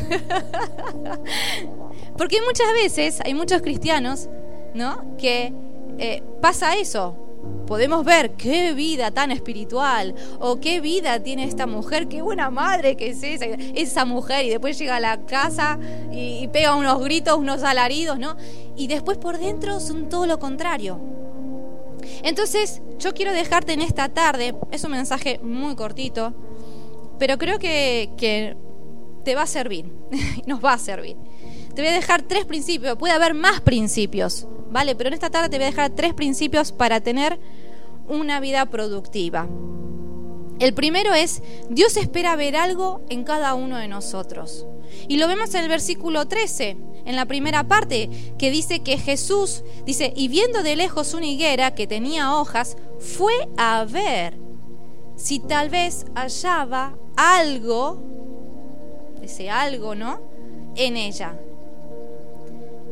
Porque 2.18 2.38
muchas 2.42 2.74
veces 2.74 3.20
hay 3.26 3.34
muchos 3.34 3.62
cristianos, 3.62 4.30
¿no? 4.74 5.18
Que 5.18 5.54
eh, 5.98 6.24
pasa 6.42 6.76
eso. 6.76 7.25
Podemos 7.68 8.06
ver 8.06 8.36
qué 8.36 8.74
vida 8.74 9.10
tan 9.10 9.32
espiritual 9.32 10.14
o 10.40 10.60
qué 10.60 10.82
vida 10.82 11.22
tiene 11.24 11.46
esta 11.46 11.66
mujer, 11.66 12.08
qué 12.08 12.22
buena 12.22 12.52
madre 12.52 12.96
que 12.96 13.10
es 13.10 13.24
esa, 13.24 14.06
mujer 14.06 14.46
y 14.46 14.50
después 14.50 14.78
llega 14.78 14.98
a 14.98 15.00
la 15.00 15.26
casa 15.26 15.80
y 16.12 16.48
pega 16.50 16.76
unos 16.76 17.02
gritos, 17.04 17.38
unos 17.38 17.64
alaridos, 17.64 18.20
¿no? 18.20 18.38
Y 18.76 18.86
después 18.88 19.18
por 19.18 19.40
dentro 19.40 19.80
son 19.80 20.10
todo 20.10 20.28
lo 20.28 20.38
contrario. 20.38 21.00
Entonces, 22.24 22.82
yo 23.00 23.14
quiero 23.14 23.34
dejarte 23.34 23.74
en 23.74 23.82
esta 23.82 24.10
tarde, 24.10 24.56
es 24.72 24.84
un 24.84 24.92
mensaje 24.92 25.40
muy 25.40 25.76
cortito, 25.76 26.34
pero 27.18 27.38
creo 27.38 27.60
que, 27.60 28.56
te 29.24 29.34
va 29.34 29.44
a 29.44 29.48
servir, 29.48 29.92
nos 30.46 30.64
va 30.64 30.74
a 30.74 30.78
servir. 30.78 31.18
Te 31.74 31.82
voy 31.82 31.90
a 31.90 31.96
dejar 31.96 32.22
tres 32.22 32.46
principios, 32.46 32.96
puede 32.96 33.14
haber 33.14 33.34
más 33.34 33.62
principios, 33.62 34.48
¿vale? 34.76 34.94
Pero 34.94 35.08
en 35.08 35.14
esta 35.14 35.30
tarde 35.30 35.48
te 35.48 35.56
voy 35.56 35.68
a 35.68 35.70
dejar 35.70 35.92
tres 35.92 36.14
principios 36.14 36.74
para 36.74 37.00
tener 37.00 37.40
una 38.10 38.42
vida 38.42 38.66
productiva. 38.66 39.48
El 40.60 40.74
primero 40.74 41.14
es, 41.14 41.42
Dios 41.70 41.96
espera 41.96 42.36
ver 42.36 42.58
algo 42.58 43.00
en 43.08 43.24
cada 43.24 43.54
uno 43.54 43.78
de 43.78 43.88
nosotros. 43.88 44.66
Y 45.08 45.16
lo 45.16 45.30
vemos 45.30 45.56
en 45.56 45.64
el 45.64 45.70
versículo 45.70 46.28
13, 46.28 46.76
en 47.06 47.16
la 47.16 47.26
primera 47.26 47.64
parte, 47.70 48.10
que 48.38 48.52
dice 48.52 48.82
que 48.82 48.98
Jesús, 48.98 49.64
dice, 49.86 50.12
y 50.14 50.28
viendo 50.28 50.62
de 50.62 50.76
lejos 50.76 51.14
una 51.14 51.28
higuera 51.28 51.74
que 51.74 51.88
tenía 51.88 52.36
hojas, 52.36 52.76
fue 53.00 53.34
a 53.56 53.86
ver 53.86 54.38
si 55.16 55.40
tal 55.40 55.70
vez 55.70 56.06
hallaba 56.16 56.98
algo, 57.16 58.04
ese 59.22 59.50
algo, 59.50 59.96
¿no? 59.96 60.20
En 60.76 60.98
ella. 60.98 61.40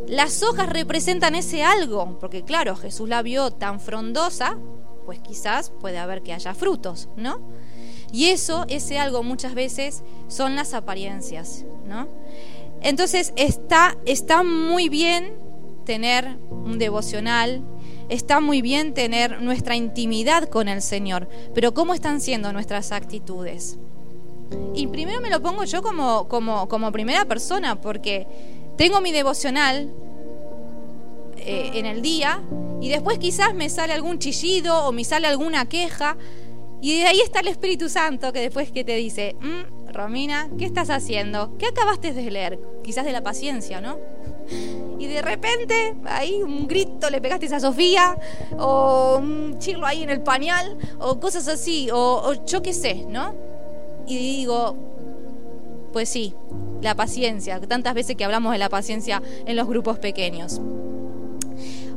Las 0.08 0.44
hojas 0.44 0.70
representan 0.70 1.36
ese 1.36 1.64
algo, 1.64 2.18
porque 2.20 2.44
claro, 2.44 2.76
Jesús 2.76 3.08
la 3.08 3.22
vio 3.22 3.52
tan 3.52 3.80
frondosa, 3.80 4.58
pues 5.06 5.20
quizás 5.20 5.70
puede 5.70 5.98
haber 5.98 6.22
que 6.24 6.34
haya 6.34 6.54
frutos, 6.54 7.10
¿no? 7.16 7.40
Y 8.12 8.26
eso, 8.26 8.66
ese 8.68 9.00
algo 9.00 9.24
muchas 9.24 9.56
veces 9.56 10.04
son 10.28 10.56
las 10.56 10.74
apariencias, 10.74 11.66
¿no? 11.88 12.08
Entonces 12.82 13.34
está, 13.38 13.98
está 14.06 14.44
muy 14.44 14.90
bien 14.90 15.34
tener 15.86 16.38
un 16.50 16.78
devocional, 16.78 17.64
está 18.10 18.40
muy 18.40 18.62
bien 18.62 18.94
tener 18.94 19.42
nuestra 19.42 19.76
intimidad 19.76 20.50
con 20.50 20.68
el 20.68 20.82
Señor, 20.82 21.28
pero 21.54 21.74
¿cómo 21.74 21.94
están 21.94 22.22
siendo 22.22 22.54
nuestras 22.54 22.92
actitudes? 22.92 23.80
Y 24.76 24.88
primero 24.88 25.22
me 25.22 25.30
lo 25.30 25.42
pongo 25.42 25.64
yo 25.64 25.82
como, 25.82 26.28
como, 26.28 26.68
como 26.68 26.92
primera 26.92 27.26
persona, 27.26 27.82
porque 27.82 28.28
tengo 28.78 29.02
mi 29.02 29.12
devocional 29.12 29.94
eh, 31.38 31.72
en 31.74 31.86
el 31.86 32.02
día 32.02 32.42
y 32.82 32.90
después 32.90 33.18
quizás 33.18 33.54
me 33.54 33.70
sale 33.70 33.94
algún 33.94 34.20
chillido 34.20 34.86
o 34.88 34.92
me 34.92 35.04
sale 35.04 35.28
alguna 35.28 35.68
queja 35.68 36.18
y 36.84 37.00
de 37.00 37.06
ahí 37.06 37.22
está 37.22 37.40
el 37.40 37.48
Espíritu 37.48 37.88
Santo 37.88 38.34
que 38.34 38.42
después 38.42 38.70
que 38.70 38.84
te 38.84 38.98
dice, 38.98 39.38
mm, 39.40 39.94
Romina, 39.94 40.50
¿qué 40.58 40.66
estás 40.66 40.90
haciendo? 40.90 41.58
¿Qué 41.58 41.68
acabaste 41.68 42.12
de 42.12 42.30
leer? 42.30 42.60
Quizás 42.84 43.06
de 43.06 43.14
la 43.14 43.24
paciencia, 43.24 43.80
¿no? 43.80 43.98
Y 45.00 45.08
de 45.08 45.22
repente, 45.22 45.96
ahí 46.06 46.42
un 46.42 46.66
grito 46.68 47.10
le 47.10 47.20
pegaste 47.20 47.54
a 47.54 47.60
Sofía, 47.60 48.18
o 48.58 49.18
un 49.20 49.60
chirlo 49.60 49.86
ahí 49.86 50.04
en 50.04 50.10
el 50.10 50.22
pañal, 50.22 50.78
o 51.00 51.20
cosas 51.20 51.48
así, 51.50 51.90
o, 51.92 52.22
o 52.24 52.46
yo 52.46 52.62
qué 52.62 52.74
sé, 52.74 53.06
¿no? 53.10 53.34
Y 54.08 54.18
digo, 54.18 54.93
pues 55.94 56.10
sí, 56.10 56.34
la 56.82 56.96
paciencia, 56.96 57.62
tantas 57.62 57.94
veces 57.94 58.18
que 58.18 58.26
hablamos 58.26 58.52
de 58.52 58.58
la 58.58 58.68
paciencia 58.68 59.22
en 59.46 59.56
los 59.56 59.68
grupos 59.68 60.00
pequeños. 60.00 60.60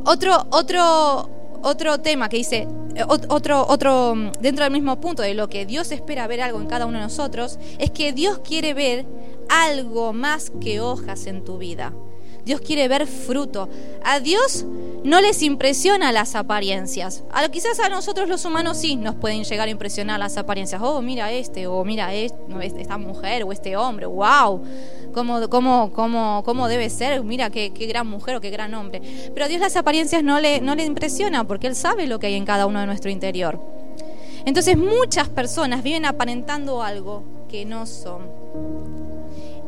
Otro, 0.05 0.47
otro, 0.51 1.29
otro 1.63 1.99
tema 1.99 2.29
que 2.29 2.37
dice, 2.37 2.69
eh, 2.95 3.05
otro, 3.09 3.67
otro, 3.67 4.15
mm, 4.15 4.33
dentro 4.41 4.63
del 4.63 4.73
mismo 4.73 5.01
punto 5.01 5.23
de 5.23 5.35
lo 5.35 5.49
que 5.49 5.67
Dios 5.67 5.91
espera 5.91 6.29
ver 6.29 6.41
algo 6.41 6.61
en 6.61 6.67
cada 6.67 6.87
uno 6.87 6.99
de 6.99 7.05
nosotros, 7.05 7.59
es 7.79 7.91
que 7.91 8.13
Dios 8.13 8.39
quiere 8.39 8.73
ver 8.75 9.07
algo 9.49 10.13
más 10.13 10.53
que 10.61 10.81
hojas 10.81 11.27
en 11.27 11.45
tu 11.45 11.59
vida. 11.59 11.93
Dios 12.47 12.61
quiere 12.61 12.87
ver 12.87 13.09
fruto. 13.09 13.69
A 14.05 14.21
Dios 14.21 14.65
no 15.03 15.21
les 15.21 15.43
impresiona 15.43 16.13
las 16.13 16.37
apariencias. 16.37 17.25
A, 17.33 17.49
quizás 17.49 17.81
a 17.81 17.89
nosotros 17.89 18.29
los 18.29 18.45
humanos 18.45 18.77
sí 18.77 18.95
nos 18.95 19.17
pueden 19.17 19.43
llegar 19.43 19.67
a 19.67 19.71
impresionar 19.73 20.21
las 20.21 20.37
apariencias. 20.37 20.81
Oh, 20.81 21.03
mira 21.03 21.33
este, 21.33 21.67
o 21.67 21.85
mira 21.85 22.15
esta 22.15 22.99
mujer, 22.99 23.43
o 23.43 23.51
este 23.51 23.77
hombre, 23.77 24.07
wow, 24.07 24.63
cómo, 25.13 25.49
cómo, 25.49 25.91
cómo, 25.93 26.43
cómo 26.45 26.69
debe 26.69 26.89
ser, 26.89 27.25
mira 27.25 27.51
qué, 27.51 27.73
qué, 27.73 27.87
gran 27.87 28.07
mujer 28.07 28.37
o 28.37 28.41
qué 28.41 28.51
gran 28.51 28.73
hombre. 28.75 29.03
Pero 29.35 29.47
a 29.47 29.49
Dios 29.49 29.61
las 29.61 29.75
apariencias 29.75 30.23
no 30.23 30.39
le, 30.39 30.61
no 30.61 30.77
le 30.77 30.85
impresiona 30.85 31.43
porque 31.49 31.67
Él 31.67 31.75
sabe 31.75 32.07
lo 32.07 32.21
que 32.21 32.29
hay 32.29 32.35
en 32.35 32.45
cada 32.45 32.67
uno 32.67 32.79
de 32.79 32.87
nuestro 32.87 33.11
interior. 33.11 33.61
Entonces 34.45 34.79
muchas 34.79 35.29
personas 35.29 35.83
viven 35.83 36.05
aparentando 36.05 36.81
algo 36.81 37.25
que 37.49 37.65
no 37.65 37.87
son. 37.87 38.31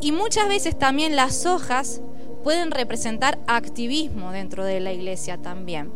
Y 0.00 0.12
muchas 0.12 0.48
veces 0.48 0.78
también 0.78 1.16
las 1.16 1.44
hojas 1.44 2.02
pueden 2.48 2.70
representar 2.70 3.38
activismo 3.46 4.32
dentro 4.32 4.64
de 4.64 4.80
la 4.80 4.90
iglesia 4.90 5.36
también. 5.36 5.92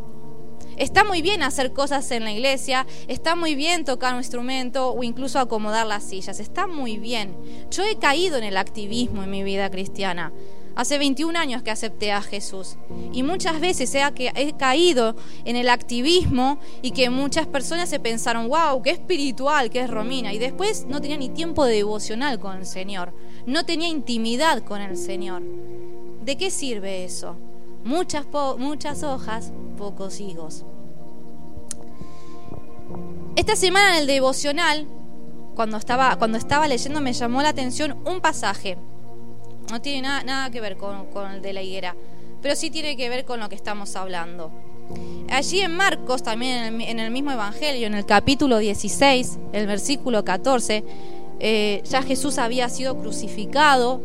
Está 0.77 1.03
muy 1.03 1.23
bien 1.23 1.43
hacer 1.43 1.73
cosas 1.73 2.11
en 2.11 2.25
la 2.25 2.31
iglesia, 2.31 2.87
está 3.09 3.37
muy 3.37 3.55
bien 3.55 3.87
tocar 3.87 4.13
un 4.13 4.21
instrumento 4.21 4.93
o 4.93 5.03
incluso 5.03 5.39
acomodar 5.39 5.87
las 5.87 6.05
sillas, 6.05 6.41
está 6.41 6.67
muy 6.67 6.99
bien. 6.99 7.35
Yo 7.71 7.85
he 7.85 7.97
caído 7.97 8.37
en 8.37 8.45
el 8.45 8.59
activismo 8.59 9.23
en 9.23 9.31
mi 9.31 9.43
vida 9.43 9.71
cristiana. 9.71 10.31
Hace 10.77 10.99
21 10.99 11.39
años 11.39 11.63
que 11.63 11.71
acepté 11.71 12.13
a 12.13 12.21
Jesús 12.21 12.77
y 13.15 13.23
muchas 13.23 13.59
veces 13.59 13.91
he, 13.95 14.53
caído 14.59 15.17
en 15.47 15.57
el 15.57 15.71
activismo 15.71 16.59
y 16.83 16.91
que 16.91 17.09
muchas 17.09 17.47
personas 17.47 17.89
se 17.89 17.99
pensaron, 17.99 18.51
wow, 18.51 18.83
qué 18.83 18.91
espiritual, 18.91 19.71
qué 19.71 19.81
es 19.81 19.89
Romina, 19.89 20.35
y 20.35 20.39
después 20.39 20.85
no 20.85 21.01
tenía 21.01 21.17
ni 21.17 21.31
tiempo 21.31 21.65
de 21.65 21.77
devocional 21.77 22.39
con 22.39 22.59
el 22.59 22.67
Señor, 22.67 23.15
no 23.47 23.65
tenía 23.65 23.89
intimidad 23.89 24.63
con 24.63 24.83
el 24.83 24.99
Señor. 24.99 25.43
¿De 26.25 26.37
qué 26.37 26.51
sirve 26.51 27.05
eso? 27.05 27.37
Muchas, 27.85 28.27
muchas 28.59 29.03
hojas, 29.03 29.53
pocos 29.77 30.21
higos. 30.21 30.65
Esta 33.35 33.57
semana 33.57 33.97
en 33.97 34.03
el 34.03 34.07
devocional, 34.07 34.87
cuando 35.57 35.79
estaba, 35.79 36.17
cuando 36.17 36.39
estaba 36.39 36.69
leyendo, 36.69 37.01
me 37.01 37.13
llamó 37.13 37.43
la 37.43 37.49
atención 37.49 37.99
un 38.07 38.21
pasaje. 38.21 38.79
No 39.71 39.81
tiene 39.81 40.03
nada, 40.03 40.23
nada 40.23 40.51
que 40.51 40.61
ver 40.61 40.77
con, 40.77 41.09
el 41.33 41.43
de 41.43 41.53
la 41.53 41.63
higuera, 41.63 41.97
pero 42.41 42.55
sí 42.55 42.71
tiene 42.71 42.97
que 42.97 43.09
ver 43.09 43.25
con 43.25 43.41
lo 43.41 43.49
que 43.49 43.57
estamos 43.57 43.97
hablando. 43.97 44.53
Allí 45.29 45.61
en 45.61 45.75
Marcos, 45.75 46.23
también 46.23 46.59
en 46.59 46.81
el, 46.81 46.89
en 46.89 46.99
el 47.01 47.11
mismo 47.11 47.33
Evangelio, 47.33 47.89
en 47.89 47.95
el 47.95 48.07
capítulo 48.07 48.59
16, 48.59 49.39
el 49.53 49.67
versículo 49.67 50.25
14, 50.25 50.85
eh, 51.41 51.83
ya 51.85 52.03
Jesús 52.03 52.39
había 52.39 52.69
sido 52.69 52.97
crucificado 52.99 54.01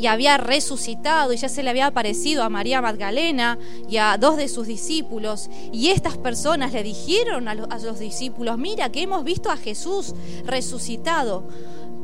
y 0.00 0.06
había 0.06 0.38
resucitado 0.38 1.32
y 1.32 1.36
ya 1.36 1.50
se 1.50 1.62
le 1.62 1.68
había 1.68 1.86
aparecido 1.86 2.42
a 2.42 2.48
María 2.48 2.80
Magdalena 2.80 3.58
y 3.88 3.98
a 3.98 4.16
dos 4.16 4.38
de 4.38 4.48
sus 4.48 4.66
discípulos. 4.66 5.50
Y 5.72 5.88
estas 5.88 6.16
personas 6.16 6.72
le 6.72 6.82
dijeron 6.82 7.48
a, 7.48 7.54
los 7.54 7.98
discípulos, 7.98 8.56
mira 8.56 8.90
que 8.90 9.02
hemos 9.02 9.24
visto 9.24 9.50
a 9.50 9.58
Jesús 9.58 10.14
resucitado. 10.44 11.48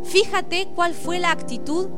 Fíjate 0.04 0.68
cuál 0.74 0.92
fue 0.92 1.18
la 1.18 1.30
actitud 1.30 1.88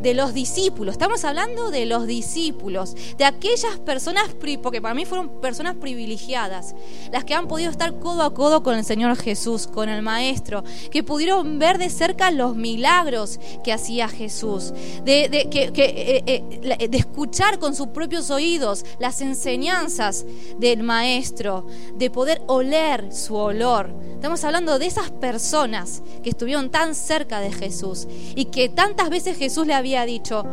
de 0.00 0.14
los 0.14 0.34
discípulos. 0.34 0.92
Estamos 0.92 1.24
hablando 1.24 1.70
de 1.70 1.86
los 1.86 2.06
discípulos, 2.06 2.94
de 3.16 3.24
aquellas 3.24 3.78
personas, 3.84 4.24
porque 4.62 4.80
para 4.80 4.94
mí 4.94 5.04
fueron 5.04 5.40
personas 5.40 5.76
privilegiadas, 5.76 6.74
las 7.12 7.24
que 7.24 7.34
han 7.34 7.48
podido 7.48 7.70
estar 7.70 7.98
codo 7.98 8.22
a 8.22 8.34
codo 8.34 8.62
con 8.62 8.76
el 8.76 8.84
Señor 8.84 9.16
Jesús, 9.16 9.66
con 9.66 9.88
el 9.88 10.02
Maestro, 10.02 10.64
que 10.90 11.02
pudieron 11.02 11.58
ver 11.58 11.78
de 11.78 11.90
cerca 11.90 12.30
los 12.30 12.56
milagros 12.56 13.38
que 13.64 13.72
hacía 13.72 14.08
Jesús, 14.08 14.72
de, 15.04 15.48
que, 15.50 15.72
eh, 15.74 16.22
eh, 16.26 16.88
de 16.88 16.98
escuchar 16.98 17.58
con 17.58 17.74
sus 17.74 17.88
propios 17.88 18.30
oídos 18.30 18.84
las 18.98 19.20
enseñanzas 19.20 20.24
del 20.58 20.82
Maestro, 20.82 21.66
de 21.94 22.10
poder 22.10 22.42
oler 22.46 23.12
su 23.12 23.34
olor. 23.34 23.94
Estamos 24.12 24.42
hablando 24.44 24.78
de 24.78 24.86
esas 24.86 25.10
personas 25.10 26.02
que 26.22 26.30
estuvieron 26.30 26.70
tan 26.70 26.94
cerca 26.94 27.40
de 27.40 27.52
Jesús 27.52 28.08
y 28.34 28.46
que 28.46 28.68
tantas 28.68 29.10
veces 29.10 29.36
Jesús 29.36 29.66
le 29.66 29.74
había 29.74 29.85
había 29.86 30.04
dicho, 30.04 30.44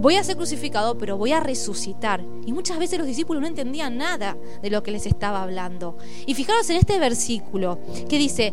voy 0.00 0.16
a 0.16 0.24
ser 0.24 0.36
crucificado, 0.36 0.96
pero 0.96 1.16
voy 1.16 1.32
a 1.32 1.40
resucitar. 1.40 2.24
Y 2.46 2.52
muchas 2.52 2.78
veces 2.78 2.98
los 2.98 3.06
discípulos 3.06 3.40
no 3.42 3.48
entendían 3.48 3.98
nada 3.98 4.36
de 4.62 4.70
lo 4.70 4.82
que 4.82 4.92
les 4.92 5.06
estaba 5.06 5.42
hablando. 5.42 5.96
Y 6.26 6.34
fijaros 6.34 6.70
en 6.70 6.76
este 6.76 6.98
versículo 6.98 7.80
que 8.08 8.18
dice, 8.18 8.52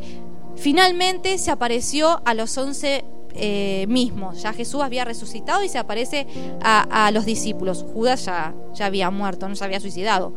finalmente 0.56 1.38
se 1.38 1.52
apareció 1.52 2.22
a 2.26 2.34
los 2.34 2.58
once 2.58 3.06
eh, 3.36 3.86
mismos. 3.88 4.42
Ya 4.42 4.52
Jesús 4.52 4.82
había 4.82 5.06
resucitado 5.06 5.64
y 5.64 5.70
se 5.70 5.78
aparece 5.78 6.26
a, 6.62 7.12
los 7.14 7.26
discípulos. 7.26 7.86
Judas 7.94 8.26
ya, 8.26 8.56
ya 8.74 8.88
había 8.88 9.12
muerto, 9.12 9.48
no 9.48 9.56
se 9.56 9.64
había 9.64 9.80
suicidado. 9.80 10.34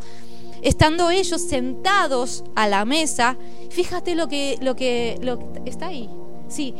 Estando 0.62 1.10
ellos 1.10 1.40
sentados 1.40 2.44
a 2.54 2.68
la 2.68 2.84
mesa, 2.84 3.38
fíjate 3.70 4.14
lo 4.14 4.28
que, 4.28 4.58
lo 4.60 4.76
que, 4.76 5.18
está 5.64 5.86
ahí. 5.86 6.10
Sí, 6.48 6.74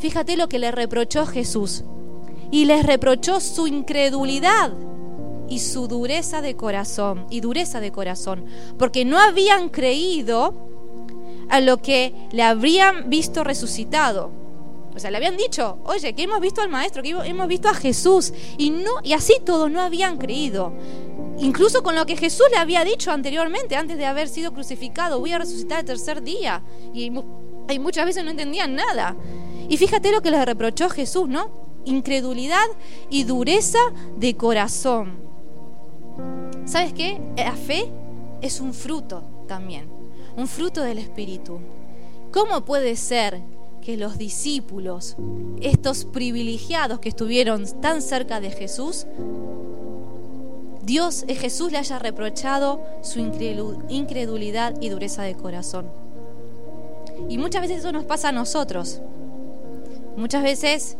Fíjate 0.00 0.36
lo 0.36 0.48
que 0.48 0.58
le 0.58 0.72
reprochó 0.72 1.26
Jesús. 1.26 1.84
Y 2.50 2.64
les 2.64 2.84
reprochó 2.84 3.38
su 3.40 3.66
incredulidad 3.68 4.72
y 5.48 5.58
su 5.58 5.88
dureza 5.88 6.40
de 6.40 6.56
corazón, 6.56 7.26
y 7.28 7.40
dureza 7.40 7.80
de 7.80 7.92
corazón, 7.92 8.44
porque 8.78 9.04
no 9.04 9.18
habían 9.18 9.68
creído 9.68 10.54
a 11.48 11.60
lo 11.60 11.78
que 11.78 12.14
le 12.32 12.42
habrían 12.42 13.10
visto 13.10 13.44
resucitado. 13.44 14.30
O 14.94 14.98
sea, 14.98 15.10
le 15.10 15.18
habían 15.18 15.36
dicho, 15.36 15.78
oye, 15.84 16.14
que 16.14 16.22
hemos 16.22 16.40
visto 16.40 16.60
al 16.60 16.68
maestro, 16.68 17.02
que 17.02 17.10
hemos 17.10 17.48
visto 17.48 17.68
a 17.68 17.74
Jesús, 17.74 18.32
y 18.58 18.70
no, 18.70 18.90
y 19.02 19.12
así 19.12 19.34
todos 19.44 19.70
no 19.70 19.80
habían 19.80 20.18
creído. 20.18 20.72
Incluso 21.38 21.82
con 21.82 21.94
lo 21.94 22.06
que 22.06 22.16
Jesús 22.16 22.46
le 22.50 22.58
había 22.58 22.84
dicho 22.84 23.10
anteriormente, 23.10 23.76
antes 23.76 23.98
de 23.98 24.06
haber 24.06 24.28
sido 24.28 24.52
crucificado, 24.52 25.20
voy 25.20 25.32
a 25.32 25.38
resucitar 25.38 25.80
el 25.80 25.86
tercer 25.86 26.22
día. 26.22 26.62
Y, 26.92 27.12
y 27.68 27.78
muchas 27.78 28.04
veces 28.04 28.24
no 28.24 28.30
entendían 28.30 28.74
nada. 28.74 29.16
Y 29.70 29.76
fíjate 29.76 30.10
lo 30.10 30.20
que 30.20 30.32
le 30.32 30.44
reprochó 30.44 30.90
Jesús, 30.90 31.28
¿no? 31.28 31.48
Incredulidad 31.84 32.66
y 33.08 33.22
dureza 33.22 33.78
de 34.18 34.36
corazón. 34.36 35.20
¿Sabes 36.64 36.92
qué? 36.92 37.20
La 37.36 37.54
fe 37.54 37.88
es 38.42 38.60
un 38.60 38.74
fruto 38.74 39.22
también, 39.46 39.88
un 40.36 40.48
fruto 40.48 40.82
del 40.82 40.98
Espíritu. 40.98 41.60
¿Cómo 42.32 42.64
puede 42.64 42.96
ser 42.96 43.42
que 43.80 43.96
los 43.96 44.18
discípulos, 44.18 45.16
estos 45.60 46.04
privilegiados 46.04 46.98
que 46.98 47.08
estuvieron 47.08 47.64
tan 47.80 48.02
cerca 48.02 48.40
de 48.40 48.50
Jesús, 48.50 49.06
Dios, 50.82 51.24
eh, 51.28 51.36
Jesús 51.36 51.70
le 51.70 51.78
haya 51.78 52.00
reprochado 52.00 52.82
su 53.02 53.20
incredulidad 53.20 54.74
y 54.80 54.88
dureza 54.88 55.22
de 55.22 55.36
corazón? 55.36 55.92
Y 57.28 57.38
muchas 57.38 57.62
veces 57.62 57.78
eso 57.78 57.92
nos 57.92 58.04
pasa 58.04 58.30
a 58.30 58.32
nosotros. 58.32 59.00
Muchas 60.16 60.42
veces 60.42 60.96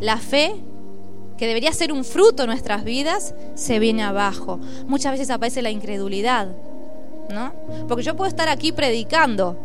la 0.00 0.16
fe, 0.16 0.54
que 1.36 1.46
debería 1.46 1.72
ser 1.72 1.92
un 1.92 2.04
fruto 2.04 2.42
en 2.42 2.48
nuestras 2.48 2.84
vidas, 2.84 3.34
se 3.54 3.78
viene 3.78 4.02
abajo. 4.02 4.60
Muchas 4.86 5.12
veces 5.12 5.30
aparece 5.30 5.62
la 5.62 5.70
incredulidad, 5.70 6.48
¿no? 7.30 7.52
Porque 7.88 8.02
yo 8.02 8.16
puedo 8.16 8.28
estar 8.28 8.48
aquí 8.48 8.72
predicando, 8.72 9.56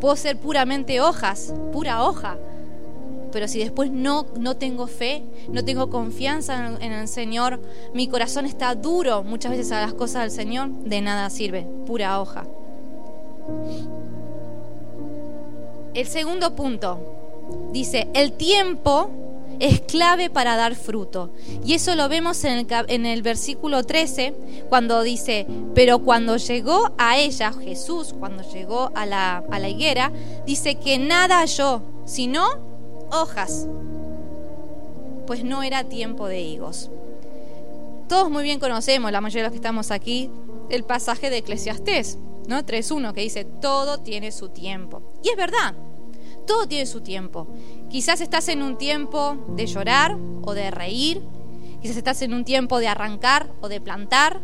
puedo 0.00 0.16
ser 0.16 0.38
puramente 0.38 1.00
hojas, 1.00 1.54
pura 1.72 2.04
hoja, 2.04 2.38
pero 3.32 3.46
si 3.48 3.60
después 3.60 3.90
no, 3.90 4.26
no 4.38 4.56
tengo 4.56 4.86
fe, 4.86 5.22
no 5.48 5.64
tengo 5.64 5.88
confianza 5.88 6.66
en, 6.66 6.82
en, 6.82 6.92
el 6.92 7.06
Señor, 7.06 7.60
mi 7.94 8.08
corazón 8.08 8.44
está 8.44 8.74
duro 8.74 9.22
muchas 9.22 9.52
veces 9.52 9.70
a 9.72 9.80
las 9.80 9.94
cosas 9.94 10.22
del 10.22 10.30
Señor, 10.32 10.70
de 10.70 11.00
nada 11.00 11.30
sirve, 11.30 11.66
pura 11.86 12.20
hoja. 12.20 12.46
El 15.94 16.06
segundo 16.06 16.54
punto 16.54 17.19
dice, 17.72 18.08
el 18.14 18.32
tiempo 18.32 19.10
es 19.60 19.82
clave 19.82 20.30
para 20.30 20.56
dar 20.56 20.74
fruto. 20.74 21.32
Y 21.64 21.74
eso 21.74 21.94
lo 21.94 22.08
vemos 22.08 22.42
en 22.44 22.58
el, 22.58 22.66
en 22.88 23.06
el, 23.06 23.22
versículo 23.22 23.84
13, 23.84 24.34
cuando 24.68 25.02
dice, 25.02 25.46
pero 25.74 26.00
cuando 26.00 26.38
llegó 26.38 26.92
a 26.98 27.18
ella, 27.18 27.52
Jesús, 27.52 28.14
cuando 28.18 28.42
llegó 28.50 28.90
a 28.94 29.06
la, 29.06 29.44
a 29.50 29.58
la 29.58 29.68
higuera, 29.68 30.12
dice 30.46 30.76
que 30.76 30.98
nada 30.98 31.40
halló, 31.40 31.82
sino 32.06 32.44
hojas, 33.12 33.68
pues 35.26 35.44
no 35.44 35.62
era 35.62 35.84
tiempo 35.84 36.26
de 36.26 36.40
higos. 36.40 36.90
Todos 38.08 38.30
muy 38.30 38.42
bien 38.42 38.58
conocemos, 38.58 39.12
la 39.12 39.20
mayoría 39.20 39.42
de 39.42 39.48
los 39.48 39.52
que 39.52 39.58
estamos 39.58 39.90
aquí, 39.90 40.30
el 40.70 40.84
pasaje 40.84 41.30
de 41.30 41.38
Eclesiastés, 41.38 42.18
¿no? 42.48 42.64
3.1, 42.64 43.12
que 43.12 43.20
dice, 43.20 43.44
todo 43.44 43.98
tiene 43.98 44.32
su 44.32 44.48
tiempo. 44.48 45.02
Y 45.22 45.28
es 45.28 45.36
verdad, 45.36 45.74
todo 46.50 46.66
tiene 46.66 46.84
su 46.86 47.00
tiempo. 47.00 47.46
Quizás 47.90 48.20
estás 48.20 48.48
en 48.48 48.60
un 48.62 48.76
tiempo 48.76 49.36
de 49.50 49.66
llorar 49.66 50.18
o 50.42 50.52
de 50.52 50.72
reír, 50.72 51.22
quizás 51.80 51.96
estás 51.96 52.22
en 52.22 52.34
un 52.34 52.44
tiempo 52.44 52.80
de 52.80 52.88
arrancar 52.88 53.52
o 53.60 53.68
de 53.68 53.80
plantar, 53.80 54.40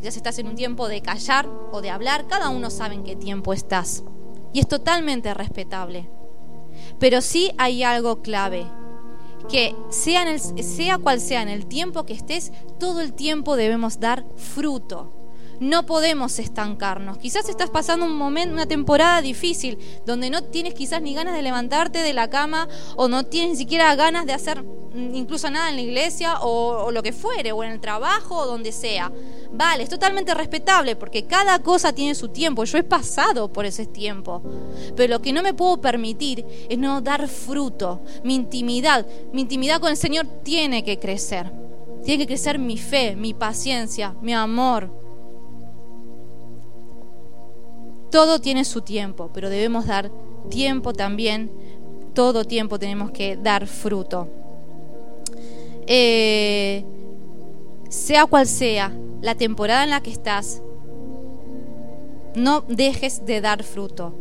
quizás 0.00 0.16
estás 0.16 0.40
en 0.40 0.48
un 0.48 0.56
tiempo 0.56 0.88
de 0.88 1.02
callar 1.02 1.48
o 1.70 1.82
de 1.82 1.90
hablar, 1.90 2.26
cada 2.26 2.48
uno 2.48 2.68
sabe 2.68 2.96
en 2.96 3.04
qué 3.04 3.14
tiempo 3.14 3.52
estás. 3.52 4.02
Y 4.52 4.58
es 4.58 4.66
totalmente 4.66 5.34
respetable. 5.34 6.10
Pero 6.98 7.20
sí 7.20 7.52
hay 7.58 7.84
algo 7.84 8.22
clave, 8.22 8.66
que 9.48 9.72
sea, 9.90 10.24
sea 10.40 10.98
cual 10.98 11.20
sea 11.20 11.42
en 11.42 11.48
el 11.48 11.66
tiempo 11.66 12.06
que 12.06 12.14
estés, 12.14 12.50
todo 12.80 13.00
el 13.00 13.12
tiempo 13.12 13.54
debemos 13.54 14.00
dar 14.00 14.24
fruto. 14.34 15.12
No 15.60 15.86
podemos 15.86 16.38
estancarnos. 16.38 17.18
Quizás 17.18 17.48
estás 17.48 17.70
pasando 17.70 18.06
un 18.06 18.16
momento, 18.16 18.54
una 18.54 18.66
temporada 18.66 19.22
difícil, 19.22 19.78
donde 20.04 20.30
no 20.30 20.44
tienes 20.44 20.74
quizás 20.74 21.00
ni 21.02 21.14
ganas 21.14 21.34
de 21.34 21.42
levantarte 21.42 22.00
de 22.00 22.12
la 22.12 22.28
cama 22.28 22.68
o 22.96 23.08
no 23.08 23.24
tienes 23.24 23.50
ni 23.50 23.56
siquiera 23.56 23.94
ganas 23.94 24.26
de 24.26 24.32
hacer 24.32 24.64
incluso 24.96 25.50
nada 25.50 25.68
en 25.68 25.76
la 25.76 25.82
iglesia 25.82 26.40
o, 26.40 26.90
lo 26.90 27.02
que 27.02 27.12
fuere, 27.12 27.52
o 27.52 27.62
en 27.62 27.72
el 27.72 27.80
trabajo 27.80 28.36
o 28.36 28.46
donde 28.46 28.72
sea. 28.72 29.12
Vale, 29.52 29.82
es 29.82 29.88
totalmente 29.88 30.34
respetable 30.34 30.96
porque 30.96 31.26
cada 31.26 31.58
cosa 31.60 31.92
tiene 31.92 32.14
su 32.14 32.28
tiempo. 32.28 32.64
Yo 32.64 32.78
he 32.78 32.82
pasado 32.82 33.52
por 33.52 33.66
ese 33.66 33.86
tiempo. 33.86 34.42
Pero 34.96 35.14
lo 35.14 35.22
que 35.22 35.32
no 35.32 35.42
me 35.42 35.54
puedo 35.54 35.80
permitir 35.80 36.44
es 36.68 36.78
no 36.78 37.00
dar 37.00 37.28
fruto. 37.28 38.02
Mi 38.24 38.34
intimidad, 38.34 39.06
mi 39.32 39.42
intimidad 39.42 39.80
con 39.80 39.90
el 39.90 39.96
Señor 39.96 40.26
tiene 40.42 40.84
que 40.84 40.98
crecer. 40.98 41.52
Tiene 42.04 42.22
que 42.22 42.28
crecer 42.28 42.58
mi 42.58 42.78
fe, 42.78 43.16
mi 43.16 43.34
paciencia, 43.34 44.14
mi 44.20 44.32
amor. 44.32 45.05
Todo 48.10 48.40
tiene 48.40 48.64
su 48.64 48.82
tiempo, 48.82 49.30
pero 49.32 49.50
debemos 49.50 49.86
dar 49.86 50.10
tiempo 50.48 50.92
también. 50.92 51.50
Todo 52.14 52.44
tiempo 52.44 52.78
tenemos 52.78 53.10
que 53.10 53.36
dar 53.36 53.66
fruto. 53.66 54.28
Eh, 55.86 56.84
sea 57.88 58.26
cual 58.26 58.46
sea 58.46 58.92
la 59.20 59.34
temporada 59.34 59.84
en 59.84 59.90
la 59.90 60.02
que 60.02 60.10
estás, 60.10 60.62
no 62.34 62.62
dejes 62.62 63.24
de 63.24 63.40
dar 63.40 63.62
fruto. 63.62 64.14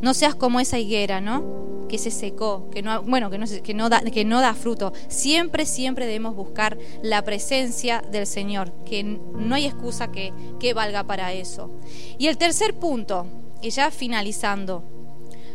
No 0.00 0.14
seas 0.14 0.34
como 0.34 0.60
esa 0.60 0.78
higuera, 0.78 1.20
¿no? 1.20 1.66
Que 1.88 1.98
se 1.98 2.10
secó, 2.10 2.68
que 2.70 2.82
no, 2.82 3.02
bueno, 3.02 3.30
que 3.30 3.38
no, 3.38 3.46
que 3.46 3.74
no, 3.74 3.88
da, 3.88 4.00
que 4.00 4.24
no 4.24 4.40
da 4.40 4.54
fruto. 4.54 4.92
Siempre, 5.08 5.66
siempre 5.66 6.06
debemos 6.06 6.34
buscar 6.34 6.78
la 7.02 7.22
presencia 7.22 8.02
del 8.10 8.26
Señor, 8.26 8.72
que 8.84 9.04
no 9.04 9.54
hay 9.54 9.66
excusa 9.66 10.10
que, 10.10 10.32
que 10.58 10.74
valga 10.74 11.04
para 11.04 11.32
eso. 11.32 11.70
Y 12.18 12.26
el 12.26 12.38
tercer 12.38 12.74
punto, 12.74 13.26
y 13.62 13.70
ya 13.70 13.90
finalizando, 13.90 14.84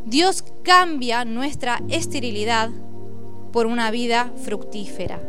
Dios 0.06 0.44
cambia 0.64 1.26
nuestra 1.26 1.82
esterilidad 1.90 2.70
por 3.52 3.66
una 3.66 3.92
vida 3.92 4.32
fructífera. 4.44 5.22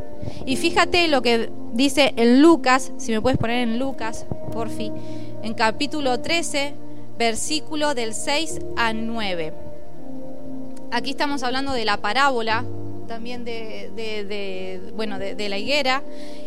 Y 0.46 0.56
fíjate 0.56 1.08
lo 1.08 1.22
que 1.22 1.50
dice 1.72 2.14
en 2.16 2.42
Lucas, 2.42 2.92
si 2.96 3.12
me 3.12 3.20
puedes 3.20 3.38
poner 3.38 3.68
en 3.68 3.78
Lucas, 3.78 4.26
por 4.52 4.70
fin, 4.70 4.92
en 5.42 5.54
capítulo 5.54 6.20
13, 6.20 6.74
versículo 7.18 7.94
del 7.94 8.14
6 8.14 8.60
a 8.76 8.92
9. 8.92 9.71
Aquí 10.92 11.10
estamos 11.10 11.42
hablando 11.42 11.72
de 11.72 11.84
la 11.84 11.96
parábola, 12.02 12.64
también 13.08 13.44
de, 13.44 14.92
bueno, 14.94 15.18
de 15.18 15.48
la 15.48 15.58
higuera, 15.58 16.02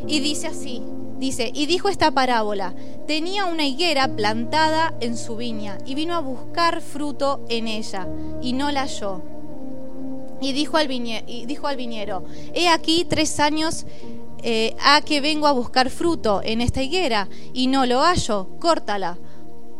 y 0.08 0.20
dice 0.20 0.48
así, 0.48 0.82
dice, 1.18 1.52
y 1.54 1.66
dijo 1.66 1.90
esta 1.90 2.12
parábola, 2.12 2.74
tenía 3.08 3.46
una 3.46 3.66
higuera 3.66 4.08
plantada 4.16 4.94
en 5.02 5.18
su 5.18 5.36
viña, 5.36 5.78
y 5.86 5.96
vino 5.96 6.14
a 6.14 6.20
buscar 6.20 6.82
fruto 6.82 7.44
en 7.50 7.68
ella, 7.68 8.08
y 8.42 8.54
no 8.54 8.72
la 8.72 8.82
halló 8.82 9.36
y 10.42 10.54
dijo 10.54 10.78
al, 10.78 10.88
viñero, 10.88 12.24
he 12.54 12.68
aquí 12.68 13.06
tres 13.06 13.40
años 13.40 13.86
eh, 14.44 14.76
a 14.84 15.02
que 15.02 15.22
vengo 15.22 15.48
a 15.48 15.52
buscar 15.52 15.90
fruto 15.90 16.42
en 16.44 16.62
esta 16.62 16.84
higuera 16.84 17.30
y 17.54 17.68
no 17.68 17.86
lo 17.86 18.02
hallo, 18.02 18.50
córtala. 18.60 19.18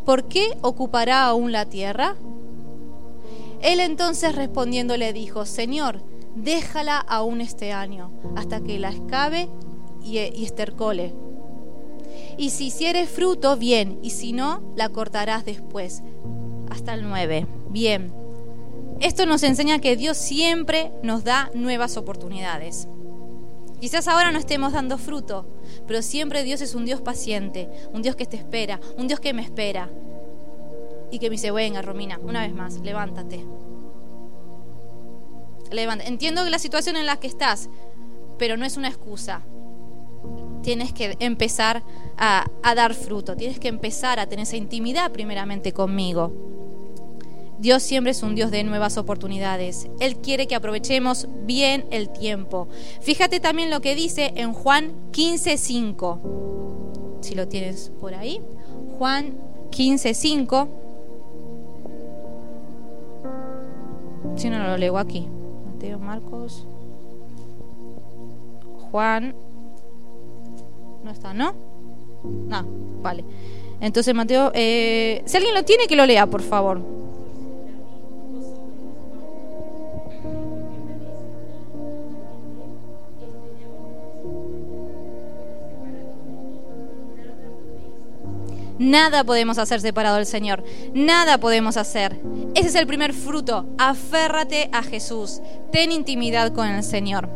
¿Por 0.04 0.28
qué 0.28 0.56
ocupará 0.62 1.24
aún 1.26 1.52
la 1.52 1.66
tierra? 1.66 2.16
Él 3.60 3.80
entonces 3.80 4.34
respondiendo 4.34 4.96
le 4.96 5.12
dijo, 5.12 5.46
Señor, 5.46 6.02
déjala 6.34 6.98
aún 6.98 7.40
este 7.40 7.72
año, 7.72 8.12
hasta 8.36 8.60
que 8.60 8.78
la 8.78 8.90
escabe 8.90 9.48
y, 10.02 10.18
y 10.18 10.44
estercole. 10.44 11.14
Y 12.38 12.50
si 12.50 12.66
hiciere 12.66 13.06
fruto, 13.06 13.56
bien, 13.56 13.98
y 14.02 14.10
si 14.10 14.32
no, 14.32 14.62
la 14.76 14.88
cortarás 14.90 15.44
después. 15.44 16.02
Hasta 16.70 16.94
el 16.94 17.08
9. 17.08 17.46
Bien. 17.70 18.12
Esto 19.00 19.26
nos 19.26 19.42
enseña 19.42 19.78
que 19.78 19.96
Dios 19.96 20.16
siempre 20.16 20.92
nos 21.02 21.24
da 21.24 21.50
nuevas 21.54 21.96
oportunidades. 21.96 22.88
Quizás 23.80 24.08
ahora 24.08 24.32
no 24.32 24.38
estemos 24.38 24.72
dando 24.72 24.96
fruto, 24.96 25.46
pero 25.86 26.00
siempre 26.00 26.44
Dios 26.44 26.62
es 26.62 26.74
un 26.74 26.86
Dios 26.86 27.02
paciente, 27.02 27.68
un 27.92 28.00
Dios 28.00 28.16
que 28.16 28.24
te 28.24 28.36
espera, 28.36 28.80
un 28.96 29.06
Dios 29.06 29.20
que 29.20 29.34
me 29.34 29.42
espera. 29.42 29.90
Y 31.16 31.18
que 31.18 31.30
me 31.30 31.36
dice, 31.36 31.50
venga, 31.50 31.80
Romina, 31.80 32.20
una 32.22 32.42
vez 32.42 32.52
más, 32.52 32.78
levántate. 32.80 33.42
Levántate. 35.70 36.10
Entiendo 36.10 36.44
la 36.44 36.58
situación 36.58 36.98
en 36.98 37.06
la 37.06 37.16
que 37.16 37.26
estás, 37.26 37.70
pero 38.36 38.58
no 38.58 38.66
es 38.66 38.76
una 38.76 38.88
excusa. 38.88 39.40
Tienes 40.62 40.92
que 40.92 41.16
empezar 41.18 41.82
a, 42.18 42.44
a 42.62 42.74
dar 42.74 42.92
fruto, 42.92 43.34
tienes 43.34 43.58
que 43.58 43.68
empezar 43.68 44.20
a 44.20 44.26
tener 44.26 44.42
esa 44.42 44.58
intimidad 44.58 45.10
primeramente 45.10 45.72
conmigo. 45.72 46.34
Dios 47.58 47.82
siempre 47.82 48.10
es 48.10 48.22
un 48.22 48.34
Dios 48.34 48.50
de 48.50 48.62
nuevas 48.62 48.98
oportunidades. 48.98 49.88
Él 49.98 50.18
quiere 50.18 50.46
que 50.46 50.54
aprovechemos 50.54 51.28
bien 51.46 51.86
el 51.92 52.10
tiempo. 52.10 52.68
Fíjate 53.00 53.40
también 53.40 53.70
lo 53.70 53.80
que 53.80 53.94
dice 53.94 54.34
en 54.36 54.52
Juan 54.52 54.92
15.5. 55.12 57.22
Si 57.22 57.34
lo 57.34 57.48
tienes 57.48 57.90
por 58.02 58.12
ahí. 58.12 58.42
Juan 58.98 59.38
15.5. 59.70 60.84
Si 64.46 64.50
no, 64.50 64.62
lo 64.62 64.76
leo 64.76 64.96
aquí. 64.96 65.26
Mateo, 65.66 65.98
Marcos. 65.98 66.68
Juan. 68.92 69.34
No 71.02 71.10
está, 71.10 71.34
¿no? 71.34 71.52
No, 72.22 72.64
vale. 73.02 73.24
Entonces, 73.80 74.14
Mateo, 74.14 74.52
eh, 74.54 75.20
si 75.26 75.36
alguien 75.36 75.52
lo 75.52 75.64
tiene, 75.64 75.88
que 75.88 75.96
lo 75.96 76.06
lea, 76.06 76.28
por 76.28 76.42
favor. 76.42 76.80
Nada 88.86 89.24
podemos 89.24 89.58
hacer 89.58 89.80
separado 89.80 90.14
del 90.14 90.26
Señor. 90.26 90.62
Nada 90.94 91.38
podemos 91.38 91.76
hacer. 91.76 92.20
Ese 92.54 92.68
es 92.68 92.74
el 92.76 92.86
primer 92.86 93.12
fruto. 93.14 93.66
Aférrate 93.78 94.68
a 94.72 94.84
Jesús. 94.84 95.40
Ten 95.72 95.90
intimidad 95.90 96.52
con 96.52 96.68
el 96.68 96.84
Señor. 96.84 97.28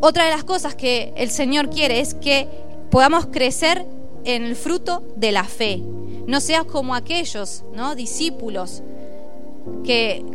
Otra 0.00 0.26
de 0.26 0.30
las 0.30 0.44
cosas 0.44 0.74
que 0.74 1.14
el 1.16 1.30
Señor 1.30 1.70
quiere 1.70 2.00
es 2.00 2.12
que 2.12 2.46
podamos 2.90 3.28
crecer 3.28 3.86
en 4.24 4.44
el 4.44 4.54
fruto 4.54 5.02
de 5.16 5.32
la 5.32 5.44
fe. 5.44 5.82
No 6.26 6.42
seas 6.42 6.64
como 6.64 6.94
aquellos, 6.94 7.64
¿no? 7.74 7.94
Discípulos 7.94 8.82
que, 9.82 10.26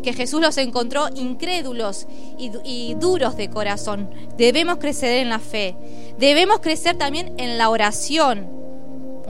que 0.00 0.12
Jesús 0.12 0.40
los 0.40 0.58
encontró 0.58 1.08
incrédulos 1.16 2.06
y, 2.38 2.52
y 2.62 2.94
duros 2.94 3.36
de 3.36 3.50
corazón. 3.50 4.10
Debemos 4.38 4.78
crecer 4.78 5.18
en 5.18 5.28
la 5.28 5.40
fe. 5.40 5.74
Debemos 6.20 6.60
crecer 6.60 6.96
también 6.96 7.34
en 7.36 7.58
la 7.58 7.68
oración. 7.68 8.59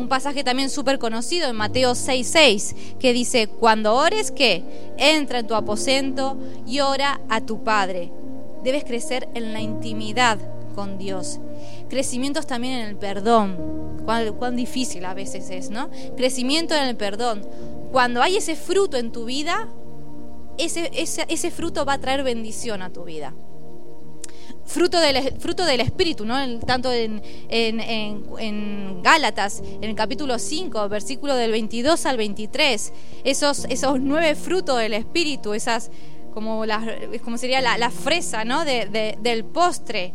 Un 0.00 0.08
pasaje 0.08 0.42
también 0.42 0.70
súper 0.70 0.98
conocido 0.98 1.48
en 1.48 1.56
Mateo 1.56 1.94
6:6, 1.94 2.96
que 2.98 3.12
dice, 3.12 3.48
cuando 3.48 3.94
ores, 3.94 4.30
¿qué? 4.30 4.64
Entra 4.96 5.40
en 5.40 5.46
tu 5.46 5.54
aposento 5.54 6.38
y 6.66 6.80
ora 6.80 7.20
a 7.28 7.42
tu 7.42 7.62
Padre. 7.62 8.10
Debes 8.64 8.84
crecer 8.84 9.28
en 9.34 9.52
la 9.52 9.60
intimidad 9.60 10.38
con 10.74 10.98
Dios. 10.98 11.38
Crecimientos 11.88 12.46
también 12.46 12.80
en 12.80 12.88
el 12.88 12.96
perdón. 12.96 14.00
Cuán, 14.04 14.32
cuán 14.34 14.56
difícil 14.56 15.04
a 15.04 15.14
veces 15.14 15.50
es, 15.50 15.70
¿no? 15.70 15.90
Crecimiento 16.16 16.74
en 16.74 16.84
el 16.84 16.96
perdón 16.96 17.46
cuando 17.90 18.22
hay 18.22 18.36
ese 18.36 18.56
fruto 18.56 18.96
en 18.96 19.10
tu 19.10 19.24
vida, 19.24 19.68
ese, 20.58 20.90
ese, 20.94 21.50
fruto 21.50 21.84
va 21.84 21.94
a 21.94 21.98
traer 21.98 22.22
bendición 22.22 22.82
a 22.82 22.90
tu 22.90 23.04
vida. 23.04 23.34
Fruto 24.70 25.00
del, 25.00 25.34
fruto 25.40 25.64
del 25.64 25.80
Espíritu, 25.80 26.24
¿no? 26.24 26.60
tanto 26.60 26.92
en, 26.92 27.20
en, 27.48 27.80
en, 28.38 29.02
Gálatas, 29.02 29.62
en 29.64 29.90
el 29.90 29.96
capítulo 29.96 30.38
5, 30.38 30.88
versículo 30.88 31.34
del 31.34 31.50
22 31.50 32.06
al 32.06 32.16
23, 32.16 32.92
esos, 33.24 33.64
esos 33.64 34.00
nueve 34.00 34.36
frutos 34.36 34.78
del 34.78 34.94
Espíritu, 34.94 35.54
esas 35.54 35.90
como, 36.32 36.66
la, 36.66 36.86
como 37.24 37.36
sería 37.36 37.60
la, 37.60 37.78
la 37.78 37.90
fresa 37.90 38.44
¿no? 38.44 38.64
de, 38.64 39.18
del 39.20 39.44
postre 39.44 40.14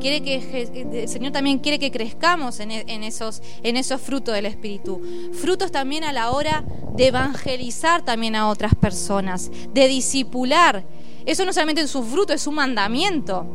quiere 0.00 0.22
que 0.22 1.02
el 1.02 1.08
Señor 1.08 1.32
también 1.32 1.58
quiere 1.58 1.78
que 1.78 1.90
crezcamos 1.90 2.60
en, 2.60 2.70
esos, 2.70 3.42
en 3.62 3.76
esos 3.76 4.00
frutos 4.00 4.34
del 4.34 4.46
Espíritu. 4.46 5.00
Frutos 5.32 5.70
también 5.72 6.04
a 6.04 6.12
la 6.12 6.30
hora 6.30 6.64
de 6.94 7.06
evangelizar 7.06 8.04
también 8.04 8.34
a 8.34 8.48
otras 8.48 8.74
personas, 8.74 9.50
de 9.72 9.88
disipular. 9.88 10.84
Eso 11.24 11.44
no 11.44 11.52
solamente 11.52 11.82
es 11.82 11.94
un 11.94 12.06
fruto, 12.06 12.32
es 12.32 12.46
un 12.46 12.56
mandamiento. 12.56 13.46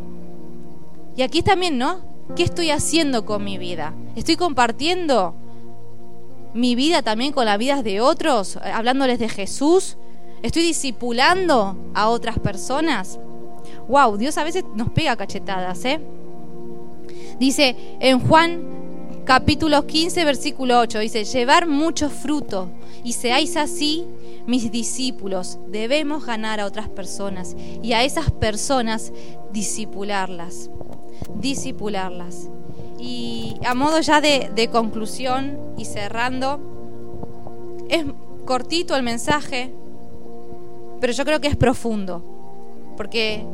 Y 1.15 1.21
aquí 1.21 1.41
también, 1.41 1.77
¿no? 1.77 1.99
¿Qué 2.35 2.43
estoy 2.43 2.71
haciendo 2.71 3.25
con 3.25 3.43
mi 3.43 3.57
vida? 3.57 3.93
¿Estoy 4.15 4.37
compartiendo 4.37 5.35
mi 6.53 6.75
vida 6.75 7.01
también 7.01 7.33
con 7.33 7.45
las 7.45 7.57
vidas 7.57 7.83
de 7.83 8.01
otros, 8.01 8.57
hablándoles 8.57 9.19
de 9.19 9.29
Jesús? 9.29 9.97
¿Estoy 10.41 10.63
disipulando 10.63 11.77
a 11.93 12.09
otras 12.09 12.39
personas? 12.39 13.19
Wow, 13.87 14.17
Dios 14.17 14.37
a 14.37 14.43
veces 14.43 14.63
nos 14.75 14.89
pega 14.89 15.15
cachetadas, 15.15 15.83
¿eh? 15.85 15.99
Dice 17.39 17.75
en 17.99 18.19
Juan 18.19 18.61
capítulo 19.25 19.85
15, 19.85 20.25
versículo 20.25 20.79
8, 20.79 20.99
dice, 20.99 21.23
llevar 21.25 21.67
mucho 21.67 22.09
fruto 22.09 22.69
y 23.03 23.13
seáis 23.13 23.57
así 23.57 24.05
mis 24.47 24.71
discípulos. 24.71 25.59
Debemos 25.67 26.25
ganar 26.25 26.59
a 26.59 26.65
otras 26.65 26.89
personas 26.89 27.55
y 27.81 27.93
a 27.93 28.03
esas 28.03 28.31
personas 28.31 29.11
disipularlas, 29.51 30.69
disipularlas. 31.35 32.49
Y 32.99 33.57
a 33.65 33.73
modo 33.73 33.99
ya 33.99 34.21
de, 34.21 34.51
de 34.53 34.67
conclusión 34.69 35.57
y 35.77 35.85
cerrando, 35.85 36.59
es 37.89 38.05
cortito 38.45 38.95
el 38.95 39.03
mensaje, 39.03 39.73
pero 40.99 41.13
yo 41.13 41.25
creo 41.25 41.41
que 41.41 41.47
es 41.47 41.55
profundo, 41.55 42.23
porque 42.97 43.45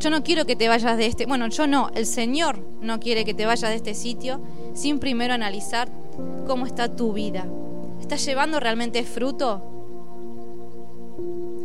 yo 0.00 0.10
no 0.10 0.22
quiero 0.22 0.46
que 0.46 0.56
te 0.56 0.68
vayas 0.68 0.96
de 0.96 1.06
este, 1.06 1.26
bueno, 1.26 1.48
yo 1.48 1.66
no, 1.66 1.90
el 1.94 2.06
Señor 2.06 2.58
no 2.80 3.00
quiere 3.00 3.24
que 3.24 3.34
te 3.34 3.46
vayas 3.46 3.70
de 3.70 3.76
este 3.76 3.94
sitio 3.94 4.40
sin 4.72 4.98
primero 4.98 5.34
analizar 5.34 5.90
cómo 6.46 6.66
está 6.66 6.96
tu 6.96 7.12
vida. 7.12 7.46
¿Estás 8.00 8.24
llevando 8.24 8.58
realmente 8.60 9.04
fruto? 9.04 9.62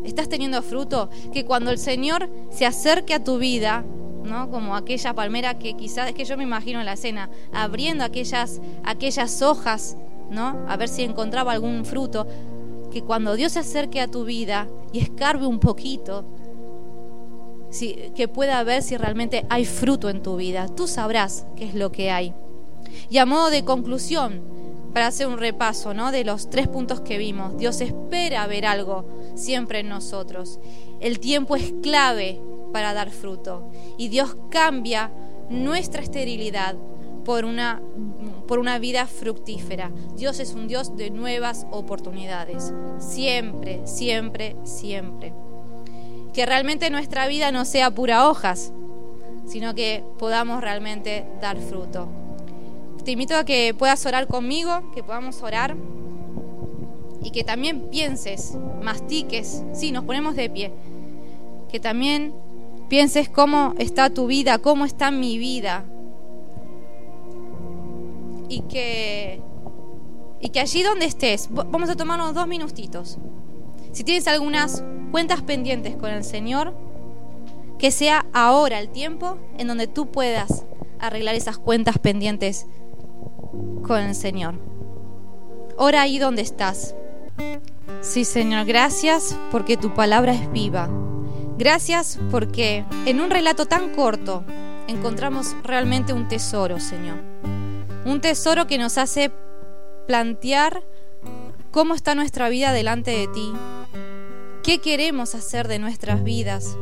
¿Estás 0.03 0.27
teniendo 0.27 0.61
fruto? 0.61 1.09
Que 1.31 1.45
cuando 1.45 1.71
el 1.71 1.77
Señor 1.77 2.29
se 2.51 2.65
acerque 2.65 3.13
a 3.13 3.23
tu 3.23 3.37
vida, 3.37 3.85
Como 4.49 4.75
aquella 4.75 5.13
palmera 5.13 5.57
que 5.57 5.75
quizás, 5.75 6.09
es 6.09 6.15
que 6.15 6.25
yo 6.25 6.37
me 6.37 6.43
imagino 6.43 6.79
en 6.79 6.85
la 6.85 6.93
escena, 6.93 7.29
abriendo 7.53 8.03
aquellas, 8.03 8.61
aquellas 8.83 9.41
hojas, 9.41 9.97
¿no? 10.29 10.65
A 10.67 10.77
ver 10.77 10.89
si 10.89 11.03
encontraba 11.03 11.51
algún 11.51 11.85
fruto. 11.85 12.27
Que 12.91 13.01
cuando 13.01 13.35
Dios 13.35 13.53
se 13.53 13.59
acerque 13.59 14.01
a 14.01 14.07
tu 14.07 14.23
vida 14.23 14.67
y 14.91 14.99
escarbe 14.99 15.45
un 15.45 15.59
poquito, 15.59 16.25
que 18.15 18.27
pueda 18.27 18.63
ver 18.63 18.81
si 18.81 18.95
realmente 18.97 19.45
hay 19.49 19.65
fruto 19.65 20.09
en 20.09 20.21
tu 20.21 20.37
vida. 20.37 20.67
Tú 20.67 20.87
sabrás 20.87 21.45
qué 21.55 21.65
es 21.65 21.75
lo 21.75 21.91
que 21.91 22.09
hay. 22.09 22.33
Y 23.09 23.17
a 23.17 23.25
modo 23.25 23.49
de 23.49 23.65
conclusión, 23.65 24.41
para 24.93 25.07
hacer 25.07 25.27
un 25.27 25.37
repaso 25.37 25.93
¿no? 25.93 26.11
de 26.13 26.23
los 26.23 26.49
tres 26.49 26.69
puntos 26.69 27.01
que 27.01 27.17
vimos, 27.17 27.57
Dios 27.57 27.81
espera 27.81 28.47
ver 28.47 28.65
algo 28.65 29.05
siempre 29.35 29.79
en 29.79 29.89
nosotros. 29.89 30.59
El 31.01 31.19
tiempo 31.19 31.57
es 31.57 31.73
clave 31.83 32.39
para 32.75 32.93
dar 32.93 33.09
fruto 33.09 33.71
y 33.97 34.09
Dios 34.09 34.35
cambia 34.49 35.09
nuestra 35.49 36.01
esterilidad 36.01 36.75
por 37.23 37.45
una, 37.45 37.81
por 38.49 38.59
una 38.59 38.79
vida 38.79 39.07
fructífera. 39.07 39.93
Dios 40.17 40.41
es 40.41 40.53
un 40.55 40.67
Dios 40.67 40.97
de 40.97 41.09
nuevas 41.09 41.65
oportunidades. 41.71 42.73
Siempre, 42.99 43.79
siempre, 43.87 44.57
siempre 44.65 45.31
que 46.33 46.45
realmente 46.45 46.89
nuestra 46.89 47.29
vida 47.29 47.53
no 47.53 47.63
sea 47.63 47.91
pura 47.91 48.27
hojas, 48.27 48.73
sino 49.45 49.73
que 49.73 50.03
podamos 50.19 50.59
realmente 50.59 51.25
dar 51.39 51.57
fruto. 51.57 52.09
Te 53.05 53.11
invito 53.11 53.37
a 53.37 53.45
que 53.45 53.73
puedas 53.73 54.05
orar 54.05 54.27
conmigo, 54.27 54.91
que 54.93 55.01
podamos 55.01 55.41
orar 55.43 55.77
y 57.23 57.31
que 57.31 57.45
también 57.45 57.87
pienses, 57.89 58.57
mastiques, 58.83 59.63
sí, 59.71 59.93
nos 59.93 60.03
ponemos 60.03 60.35
de 60.35 60.49
pie, 60.49 60.73
que 61.69 61.79
también 61.79 62.33
pienses 62.87 63.29
cómo 63.29 63.73
está 63.77 64.09
tu 64.09 64.27
vida, 64.27 64.59
cómo 64.59 64.85
está 64.85 65.11
mi 65.11 65.37
vida 65.37 65.85
y 68.49 68.61
que 68.61 69.41
y 70.39 70.49
que 70.49 70.59
allí 70.59 70.83
donde 70.83 71.05
estés, 71.05 71.49
vamos 71.49 71.89
a 71.89 71.95
tomarnos 71.95 72.35
dos 72.35 72.47
minutitos. 72.47 73.17
Si 73.91 74.03
tienes 74.03 74.27
algunas 74.27 74.83
cuentas 75.11 75.41
pendientes 75.41 75.95
con 75.95 76.11
el 76.11 76.23
Señor, 76.23 76.75
que 77.79 77.89
sea 77.89 78.25
ahora 78.31 78.79
el 78.79 78.89
tiempo 78.89 79.37
en 79.57 79.67
donde 79.67 79.87
tú 79.87 80.11
puedas 80.11 80.65
arreglar 80.99 81.35
esas 81.35 81.57
cuentas 81.57 81.97
pendientes 81.97 82.67
con 83.81 84.01
el 84.01 84.13
Señor. 84.13 84.55
Ora 85.77 86.03
ahí 86.03 86.19
donde 86.19 86.41
estás. 86.41 86.95
Sí, 88.01 88.23
Señor, 88.23 88.65
gracias 88.65 89.37
porque 89.51 89.77
tu 89.77 89.93
palabra 89.93 90.33
es 90.33 90.51
viva. 90.51 90.89
Gracias 91.57 92.19
porque 92.31 92.85
en 93.05 93.21
un 93.21 93.29
relato 93.29 93.65
tan 93.65 93.93
corto 93.93 94.43
encontramos 94.87 95.55
realmente 95.63 96.13
un 96.13 96.27
tesoro, 96.27 96.79
Señor. 96.79 97.17
Un 98.05 98.21
tesoro 98.21 98.67
que 98.67 98.77
nos 98.77 98.97
hace 98.97 99.31
plantear 100.07 100.83
cómo 101.71 101.95
está 101.95 102.13
nuestra 102.15 102.49
vida 102.49 102.71
delante 102.71 103.11
de 103.11 103.27
ti, 103.27 103.53
¿Qué 104.65 104.79
queremos 104.79 105.35
hacer 105.35 105.67
de 105.67 105.77
nuestras 105.77 106.23
vidas? 106.23 106.75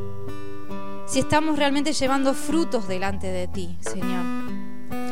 Si 1.06 1.20
estamos 1.20 1.60
realmente 1.60 1.92
llevando 1.92 2.34
frutos 2.34 2.88
delante 2.88 3.28
de 3.28 3.50
ti, 3.50 3.76
Señor. 3.82 4.24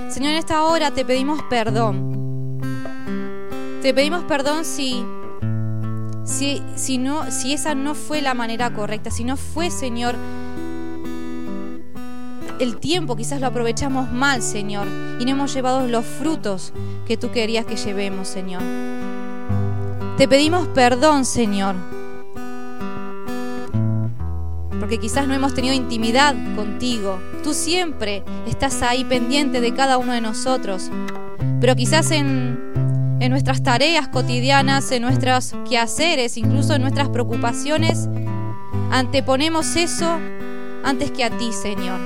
Señor, 0.10 0.32
en 0.32 0.38
esta 0.38 0.63
hora 0.63 0.91
te 0.91 1.04
pedimos 1.04 1.43
perdón. 1.50 2.62
Te 3.82 3.93
pedimos 3.93 4.24
perdón 4.24 4.63
si, 4.63 5.06
si, 6.32 6.63
si, 6.76 6.98
no, 6.98 7.30
si 7.32 7.54
esa 7.54 7.76
no 7.76 7.94
fue 7.94 8.22
la 8.22 8.34
manera 8.34 8.74
correcta, 8.74 9.12
si 9.12 9.24
no 9.24 9.38
fue, 9.38 9.70
Señor, 9.70 10.15
el 12.60 12.78
tiempo 12.78 13.15
quizás 13.15 13.41
lo 13.41 13.48
aprovechamos 13.48 14.12
mal, 14.12 14.41
Señor, 14.41 14.88
y 15.20 15.26
no 15.26 15.32
hemos 15.32 15.54
llevado 15.54 15.88
los 15.88 16.06
frutos 16.06 16.74
que 17.06 17.17
tú 17.17 17.32
querías 17.32 17.65
que 17.65 17.76
llevemos, 17.76 18.28
Señor. 18.28 18.62
Te 20.17 20.28
pedimos 20.28 20.67
perdón, 20.70 21.26
Señor 21.26 21.76
porque 24.91 25.00
quizás 25.00 25.28
no 25.28 25.36
hemos 25.36 25.54
tenido 25.54 25.76
intimidad 25.76 26.36
contigo. 26.56 27.20
Tú 27.44 27.54
siempre 27.54 28.24
estás 28.48 28.82
ahí 28.82 29.06
pendiente 29.06 29.62
de 29.62 29.76
cada 29.76 30.00
uno 30.00 30.12
de 30.12 30.22
nosotros, 30.22 30.89
pero 31.62 31.76
quizás 31.76 32.10
en, 32.10 32.60
en 33.22 33.30
nuestras 33.30 33.62
tareas 33.62 34.08
cotidianas, 34.08 34.92
en 34.92 35.04
nuestros 35.04 35.54
quehaceres, 35.70 36.38
incluso 36.38 36.74
en 36.74 36.82
nuestras 36.82 37.08
preocupaciones, 37.10 38.10
anteponemos 38.90 39.76
eso 39.76 40.18
antes 40.84 41.12
que 41.12 41.24
a 41.24 41.30
ti, 41.30 41.52
Señor. 41.54 42.00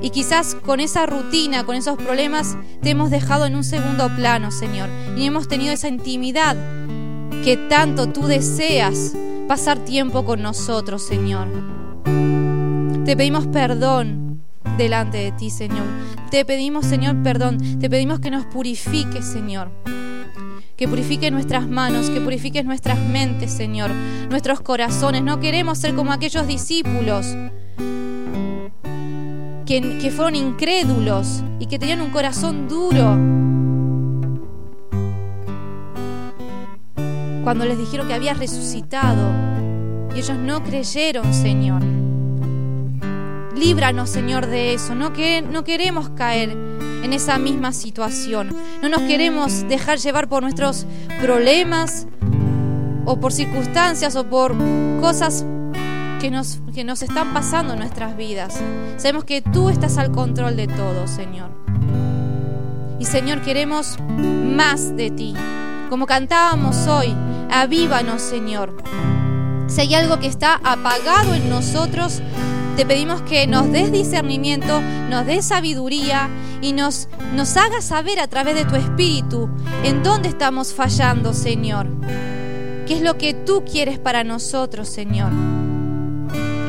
Y 0.00 0.08
quizás 0.08 0.54
con 0.54 0.80
esa 0.80 1.04
rutina, 1.04 1.64
con 1.64 1.76
esos 1.76 1.98
problemas, 1.98 2.56
te 2.80 2.90
hemos 2.90 3.10
dejado 3.10 3.44
en 3.44 3.56
un 3.56 3.62
segundo 3.62 4.08
plano, 4.16 4.50
Señor. 4.50 4.88
Y 5.18 5.26
hemos 5.26 5.48
tenido 5.48 5.70
esa 5.74 5.88
intimidad 5.88 6.56
que 7.44 7.58
tanto 7.68 8.08
tú 8.08 8.26
deseas 8.26 9.12
pasar 9.46 9.80
tiempo 9.80 10.24
con 10.24 10.40
nosotros, 10.40 11.02
Señor. 11.06 11.46
Te 13.04 13.16
pedimos 13.18 13.46
perdón 13.48 14.42
delante 14.78 15.18
de 15.18 15.32
ti, 15.32 15.50
Señor. 15.50 15.84
Te 16.30 16.46
pedimos, 16.46 16.86
Señor, 16.86 17.22
perdón. 17.22 17.58
Te 17.78 17.90
pedimos 17.90 18.18
que 18.18 18.30
nos 18.30 18.46
purifiques, 18.46 19.26
Señor. 19.26 19.70
Que 20.82 20.88
purifiques 20.88 21.30
nuestras 21.30 21.68
manos, 21.68 22.10
que 22.10 22.20
purifiques 22.20 22.64
nuestras 22.64 22.98
mentes, 22.98 23.52
Señor, 23.52 23.92
nuestros 24.28 24.60
corazones. 24.62 25.22
No 25.22 25.38
queremos 25.38 25.78
ser 25.78 25.94
como 25.94 26.12
aquellos 26.12 26.44
discípulos 26.48 27.36
que, 29.64 29.98
que 30.00 30.10
fueron 30.10 30.34
incrédulos 30.34 31.44
y 31.60 31.66
que 31.66 31.78
tenían 31.78 32.00
un 32.00 32.10
corazón 32.10 32.66
duro. 32.66 33.16
Cuando 37.44 37.64
les 37.64 37.78
dijeron 37.78 38.08
que 38.08 38.14
había 38.14 38.34
resucitado 38.34 39.30
y 40.16 40.18
ellos 40.18 40.36
no 40.36 40.64
creyeron, 40.64 41.32
Señor. 41.32 41.80
Líbranos, 43.56 44.10
Señor, 44.10 44.48
de 44.48 44.74
eso. 44.74 44.96
No, 44.96 45.12
que, 45.12 45.42
no 45.42 45.62
queremos 45.62 46.08
caer 46.08 46.71
en 47.02 47.12
esa 47.12 47.38
misma 47.38 47.72
situación. 47.72 48.54
No 48.82 48.88
nos 48.88 49.02
queremos 49.02 49.68
dejar 49.68 49.98
llevar 49.98 50.28
por 50.28 50.42
nuestros 50.42 50.86
problemas 51.20 52.06
o 53.04 53.18
por 53.18 53.32
circunstancias 53.32 54.16
o 54.16 54.24
por 54.24 54.56
cosas 55.00 55.44
que 56.20 56.30
nos, 56.30 56.60
que 56.72 56.84
nos 56.84 57.02
están 57.02 57.34
pasando 57.34 57.72
en 57.72 57.80
nuestras 57.80 58.16
vidas. 58.16 58.60
Sabemos 58.96 59.24
que 59.24 59.42
tú 59.42 59.68
estás 59.70 59.98
al 59.98 60.12
control 60.12 60.56
de 60.56 60.68
todo, 60.68 61.08
Señor. 61.08 61.50
Y 63.00 63.04
Señor, 63.04 63.42
queremos 63.42 63.98
más 64.08 64.96
de 64.96 65.10
ti. 65.10 65.34
Como 65.90 66.06
cantábamos 66.06 66.86
hoy, 66.86 67.14
avívanos, 67.50 68.22
Señor. 68.22 68.76
Si 69.66 69.80
hay 69.80 69.94
algo 69.94 70.20
que 70.20 70.28
está 70.28 70.60
apagado 70.62 71.34
en 71.34 71.48
nosotros, 71.50 72.22
te 72.76 72.86
pedimos 72.86 73.20
que 73.22 73.46
nos 73.46 73.70
des 73.70 73.92
discernimiento, 73.92 74.80
nos 75.10 75.26
des 75.26 75.44
sabiduría 75.44 76.30
y 76.60 76.72
nos, 76.72 77.08
nos 77.34 77.56
hagas 77.56 77.84
saber 77.84 78.18
a 78.18 78.28
través 78.28 78.54
de 78.54 78.64
tu 78.64 78.76
espíritu 78.76 79.50
en 79.84 80.02
dónde 80.02 80.28
estamos 80.28 80.72
fallando, 80.72 81.34
Señor. 81.34 81.86
¿Qué 82.86 82.94
es 82.94 83.02
lo 83.02 83.18
que 83.18 83.34
tú 83.34 83.62
quieres 83.70 83.98
para 83.98 84.24
nosotros, 84.24 84.88
Señor? 84.88 85.30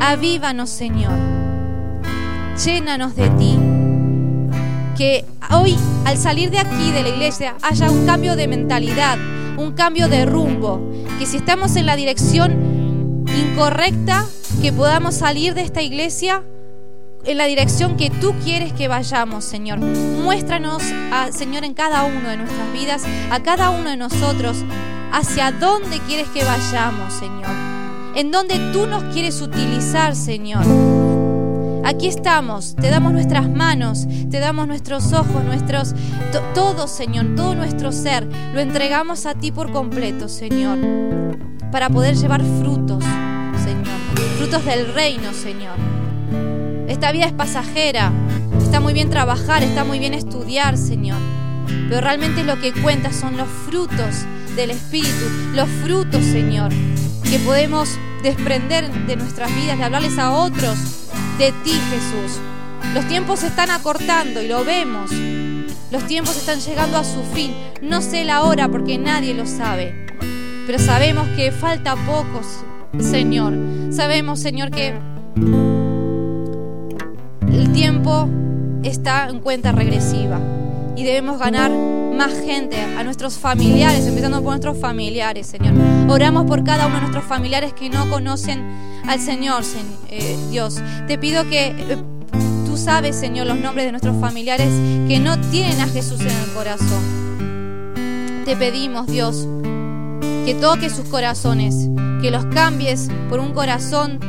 Avívanos, 0.01 0.69
Señor. 0.69 1.13
Llénanos 2.63 3.15
de 3.15 3.29
ti. 3.31 3.57
Que 4.97 5.25
hoy, 5.51 5.75
al 6.05 6.17
salir 6.17 6.51
de 6.51 6.59
aquí, 6.59 6.91
de 6.91 7.01
la 7.01 7.09
iglesia, 7.09 7.55
haya 7.61 7.89
un 7.89 8.05
cambio 8.05 8.35
de 8.35 8.47
mentalidad, 8.47 9.17
un 9.57 9.71
cambio 9.71 10.07
de 10.07 10.25
rumbo. 10.25 10.81
Que 11.17 11.25
si 11.25 11.37
estamos 11.37 11.75
en 11.77 11.85
la 11.85 11.95
dirección 11.95 13.25
incorrecta, 13.25 14.27
que 14.61 14.71
podamos 14.71 15.15
salir 15.15 15.53
de 15.53 15.61
esta 15.61 15.81
iglesia 15.81 16.43
en 17.25 17.37
la 17.37 17.45
dirección 17.45 17.95
que 17.97 18.09
tú 18.09 18.33
quieres 18.43 18.73
que 18.73 18.87
vayamos, 18.87 19.45
Señor. 19.45 19.79
Muéstranos, 19.79 20.83
Señor, 21.31 21.63
en 21.63 21.73
cada 21.73 22.03
uno 22.03 22.27
de 22.29 22.37
nuestras 22.37 22.73
vidas, 22.73 23.03
a 23.31 23.41
cada 23.41 23.69
uno 23.69 23.89
de 23.89 23.97
nosotros, 23.97 24.57
hacia 25.11 25.51
dónde 25.51 25.99
quieres 26.07 26.27
que 26.29 26.43
vayamos, 26.43 27.13
Señor. 27.13 27.51
En 28.15 28.31
dónde 28.31 28.59
tú 28.73 28.87
nos 28.87 29.03
quieres 29.13 29.41
utilizar, 29.41 30.15
Señor. 30.15 30.65
Aquí 31.85 32.07
estamos, 32.07 32.75
te 32.75 32.89
damos 32.89 33.11
nuestras 33.11 33.49
manos, 33.49 34.07
te 34.29 34.39
damos 34.39 34.67
nuestros 34.67 35.11
ojos, 35.13 35.43
nuestros 35.43 35.93
todo, 36.53 36.87
Señor, 36.87 37.35
todo 37.35 37.55
nuestro 37.55 37.91
ser, 37.91 38.27
lo 38.53 38.61
entregamos 38.61 39.25
a 39.25 39.33
ti 39.33 39.51
por 39.51 39.71
completo, 39.71 40.29
Señor, 40.29 40.77
para 41.71 41.89
poder 41.89 42.15
llevar 42.15 42.41
frutos 42.59 43.03
frutos 44.37 44.65
del 44.65 44.93
reino, 44.93 45.33
Señor. 45.33 45.75
Esta 46.87 47.11
vida 47.11 47.25
es 47.25 47.33
pasajera, 47.33 48.11
está 48.61 48.79
muy 48.79 48.93
bien 48.93 49.09
trabajar, 49.09 49.63
está 49.63 49.83
muy 49.83 49.99
bien 49.99 50.13
estudiar, 50.13 50.77
Señor. 50.77 51.17
Pero 51.89 52.01
realmente 52.01 52.43
lo 52.43 52.59
que 52.59 52.73
cuenta 52.73 53.11
son 53.11 53.37
los 53.37 53.47
frutos 53.67 54.25
del 54.55 54.71
Espíritu, 54.71 55.25
los 55.53 55.67
frutos, 55.83 56.23
Señor, 56.23 56.71
que 57.23 57.39
podemos 57.39 57.89
desprender 58.21 58.91
de 59.07 59.15
nuestras 59.15 59.53
vidas, 59.55 59.77
de 59.77 59.83
hablarles 59.83 60.17
a 60.17 60.31
otros 60.31 60.77
de 61.37 61.51
ti, 61.63 61.71
Jesús. 61.89 62.39
Los 62.93 63.07
tiempos 63.07 63.39
se 63.39 63.47
están 63.47 63.71
acortando 63.71 64.41
y 64.41 64.47
lo 64.47 64.63
vemos. 64.63 65.11
Los 65.91 66.05
tiempos 66.07 66.37
están 66.37 66.59
llegando 66.59 66.97
a 66.97 67.03
su 67.03 67.23
fin. 67.23 67.53
No 67.81 68.01
sé 68.01 68.23
la 68.23 68.43
hora 68.43 68.69
porque 68.69 68.97
nadie 68.97 69.33
lo 69.33 69.45
sabe. 69.45 70.07
Pero 70.65 70.79
sabemos 70.79 71.27
que 71.35 71.51
falta 71.51 71.95
pocos, 71.95 72.63
Señor. 72.99 73.53
Sabemos, 73.91 74.39
Señor, 74.39 74.71
que 74.71 74.93
el 77.51 77.71
tiempo 77.73 78.27
está 78.83 79.27
en 79.29 79.39
cuenta 79.39 79.71
regresiva 79.71 80.39
y 80.95 81.03
debemos 81.03 81.39
ganar 81.39 81.71
más 81.71 82.33
gente, 82.33 82.79
a 82.79 83.03
nuestros 83.03 83.37
familiares, 83.37 84.05
empezando 84.05 84.37
por 84.37 84.51
nuestros 84.51 84.77
familiares, 84.77 85.47
Señor. 85.47 85.73
Oramos 86.07 86.45
por 86.45 86.63
cada 86.63 86.85
uno 86.85 86.95
de 86.95 87.01
nuestros 87.01 87.25
familiares 87.25 87.73
que 87.73 87.89
no 87.89 88.07
conocen 88.09 88.61
al 89.07 89.19
Señor, 89.19 89.63
eh, 90.09 90.37
Dios. 90.51 90.79
Te 91.07 91.17
pido 91.17 91.49
que 91.49 91.67
eh, 91.67 91.97
tú 92.65 92.77
sabes, 92.77 93.15
Señor, 93.15 93.47
los 93.47 93.59
nombres 93.59 93.85
de 93.85 93.91
nuestros 93.91 94.19
familiares 94.21 94.69
que 95.07 95.19
no 95.19 95.39
tienen 95.49 95.81
a 95.81 95.87
Jesús 95.87 96.21
en 96.21 96.27
el 96.27 96.51
corazón. 96.53 98.43
Te 98.45 98.55
pedimos, 98.55 99.07
Dios, 99.07 99.47
que 100.45 100.55
toques 100.55 100.93
sus 100.93 101.07
corazones, 101.07 101.89
que 102.21 102.29
los 102.29 102.45
cambies 102.47 103.09
por 103.29 103.39
un 103.39 103.53
corazón 103.53 104.19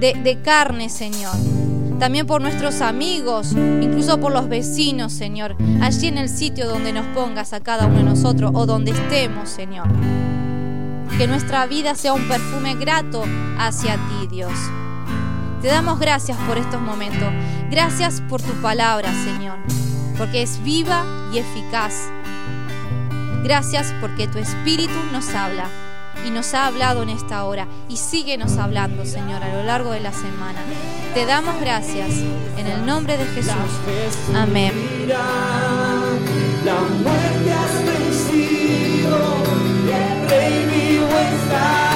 de, 0.00 0.38
carne, 0.44 0.88
Señor. 0.88 1.34
También 1.98 2.26
por 2.26 2.40
nuestros 2.40 2.80
amigos, 2.80 3.52
incluso 3.52 4.20
por 4.20 4.32
los 4.32 4.48
vecinos, 4.48 5.12
Señor. 5.12 5.56
Allí 5.80 6.08
en 6.08 6.18
el 6.18 6.28
sitio 6.28 6.68
donde 6.68 6.92
nos 6.92 7.06
pongas 7.08 7.52
a 7.52 7.60
cada 7.60 7.86
uno 7.86 7.96
de 7.98 8.02
nosotros 8.04 8.52
o 8.54 8.66
donde 8.66 8.92
estemos, 8.92 9.48
Señor. 9.48 9.88
Que 11.16 11.26
nuestra 11.26 11.66
vida 11.66 11.94
sea 11.94 12.12
un 12.12 12.28
perfume 12.28 12.74
grato 12.74 13.24
hacia 13.58 13.94
ti, 13.94 14.26
Dios. 14.30 14.52
Te 15.62 15.68
damos 15.68 15.98
gracias 15.98 16.36
por 16.46 16.58
estos 16.58 16.80
momentos. 16.80 17.28
Gracias 17.70 18.20
por 18.28 18.42
tu 18.42 18.52
palabra, 18.60 19.12
Señor. 19.24 19.58
Porque 20.18 20.42
es 20.42 20.62
viva 20.62 21.04
y 21.32 21.38
eficaz. 21.38 21.94
Gracias 23.44 23.92
porque 24.00 24.26
tu 24.26 24.38
Espíritu 24.38 24.94
nos 25.12 25.28
habla 25.34 25.68
y 26.26 26.30
nos 26.30 26.54
ha 26.54 26.66
hablado 26.66 27.02
en 27.02 27.10
esta 27.10 27.44
hora 27.44 27.68
y 27.90 27.98
síguenos 27.98 28.56
hablando, 28.56 29.04
Señor, 29.04 29.42
a 29.42 29.52
lo 29.52 29.62
largo 29.64 29.90
de 29.90 30.00
la 30.00 30.14
semana. 30.14 30.60
Te 31.12 31.26
damos 31.26 31.60
gracias 31.60 32.08
en 32.56 32.66
el 32.66 32.86
nombre 32.86 33.18
de 33.18 33.26
Jesús. 33.26 33.52
Amén. 34.34 34.72
La 35.06 36.80
muerte 37.02 37.52
has 37.52 37.84
vencido, 37.84 39.18
el 39.92 40.30
rey 40.30 40.64
vivo 40.64 41.06
está, 41.06 41.93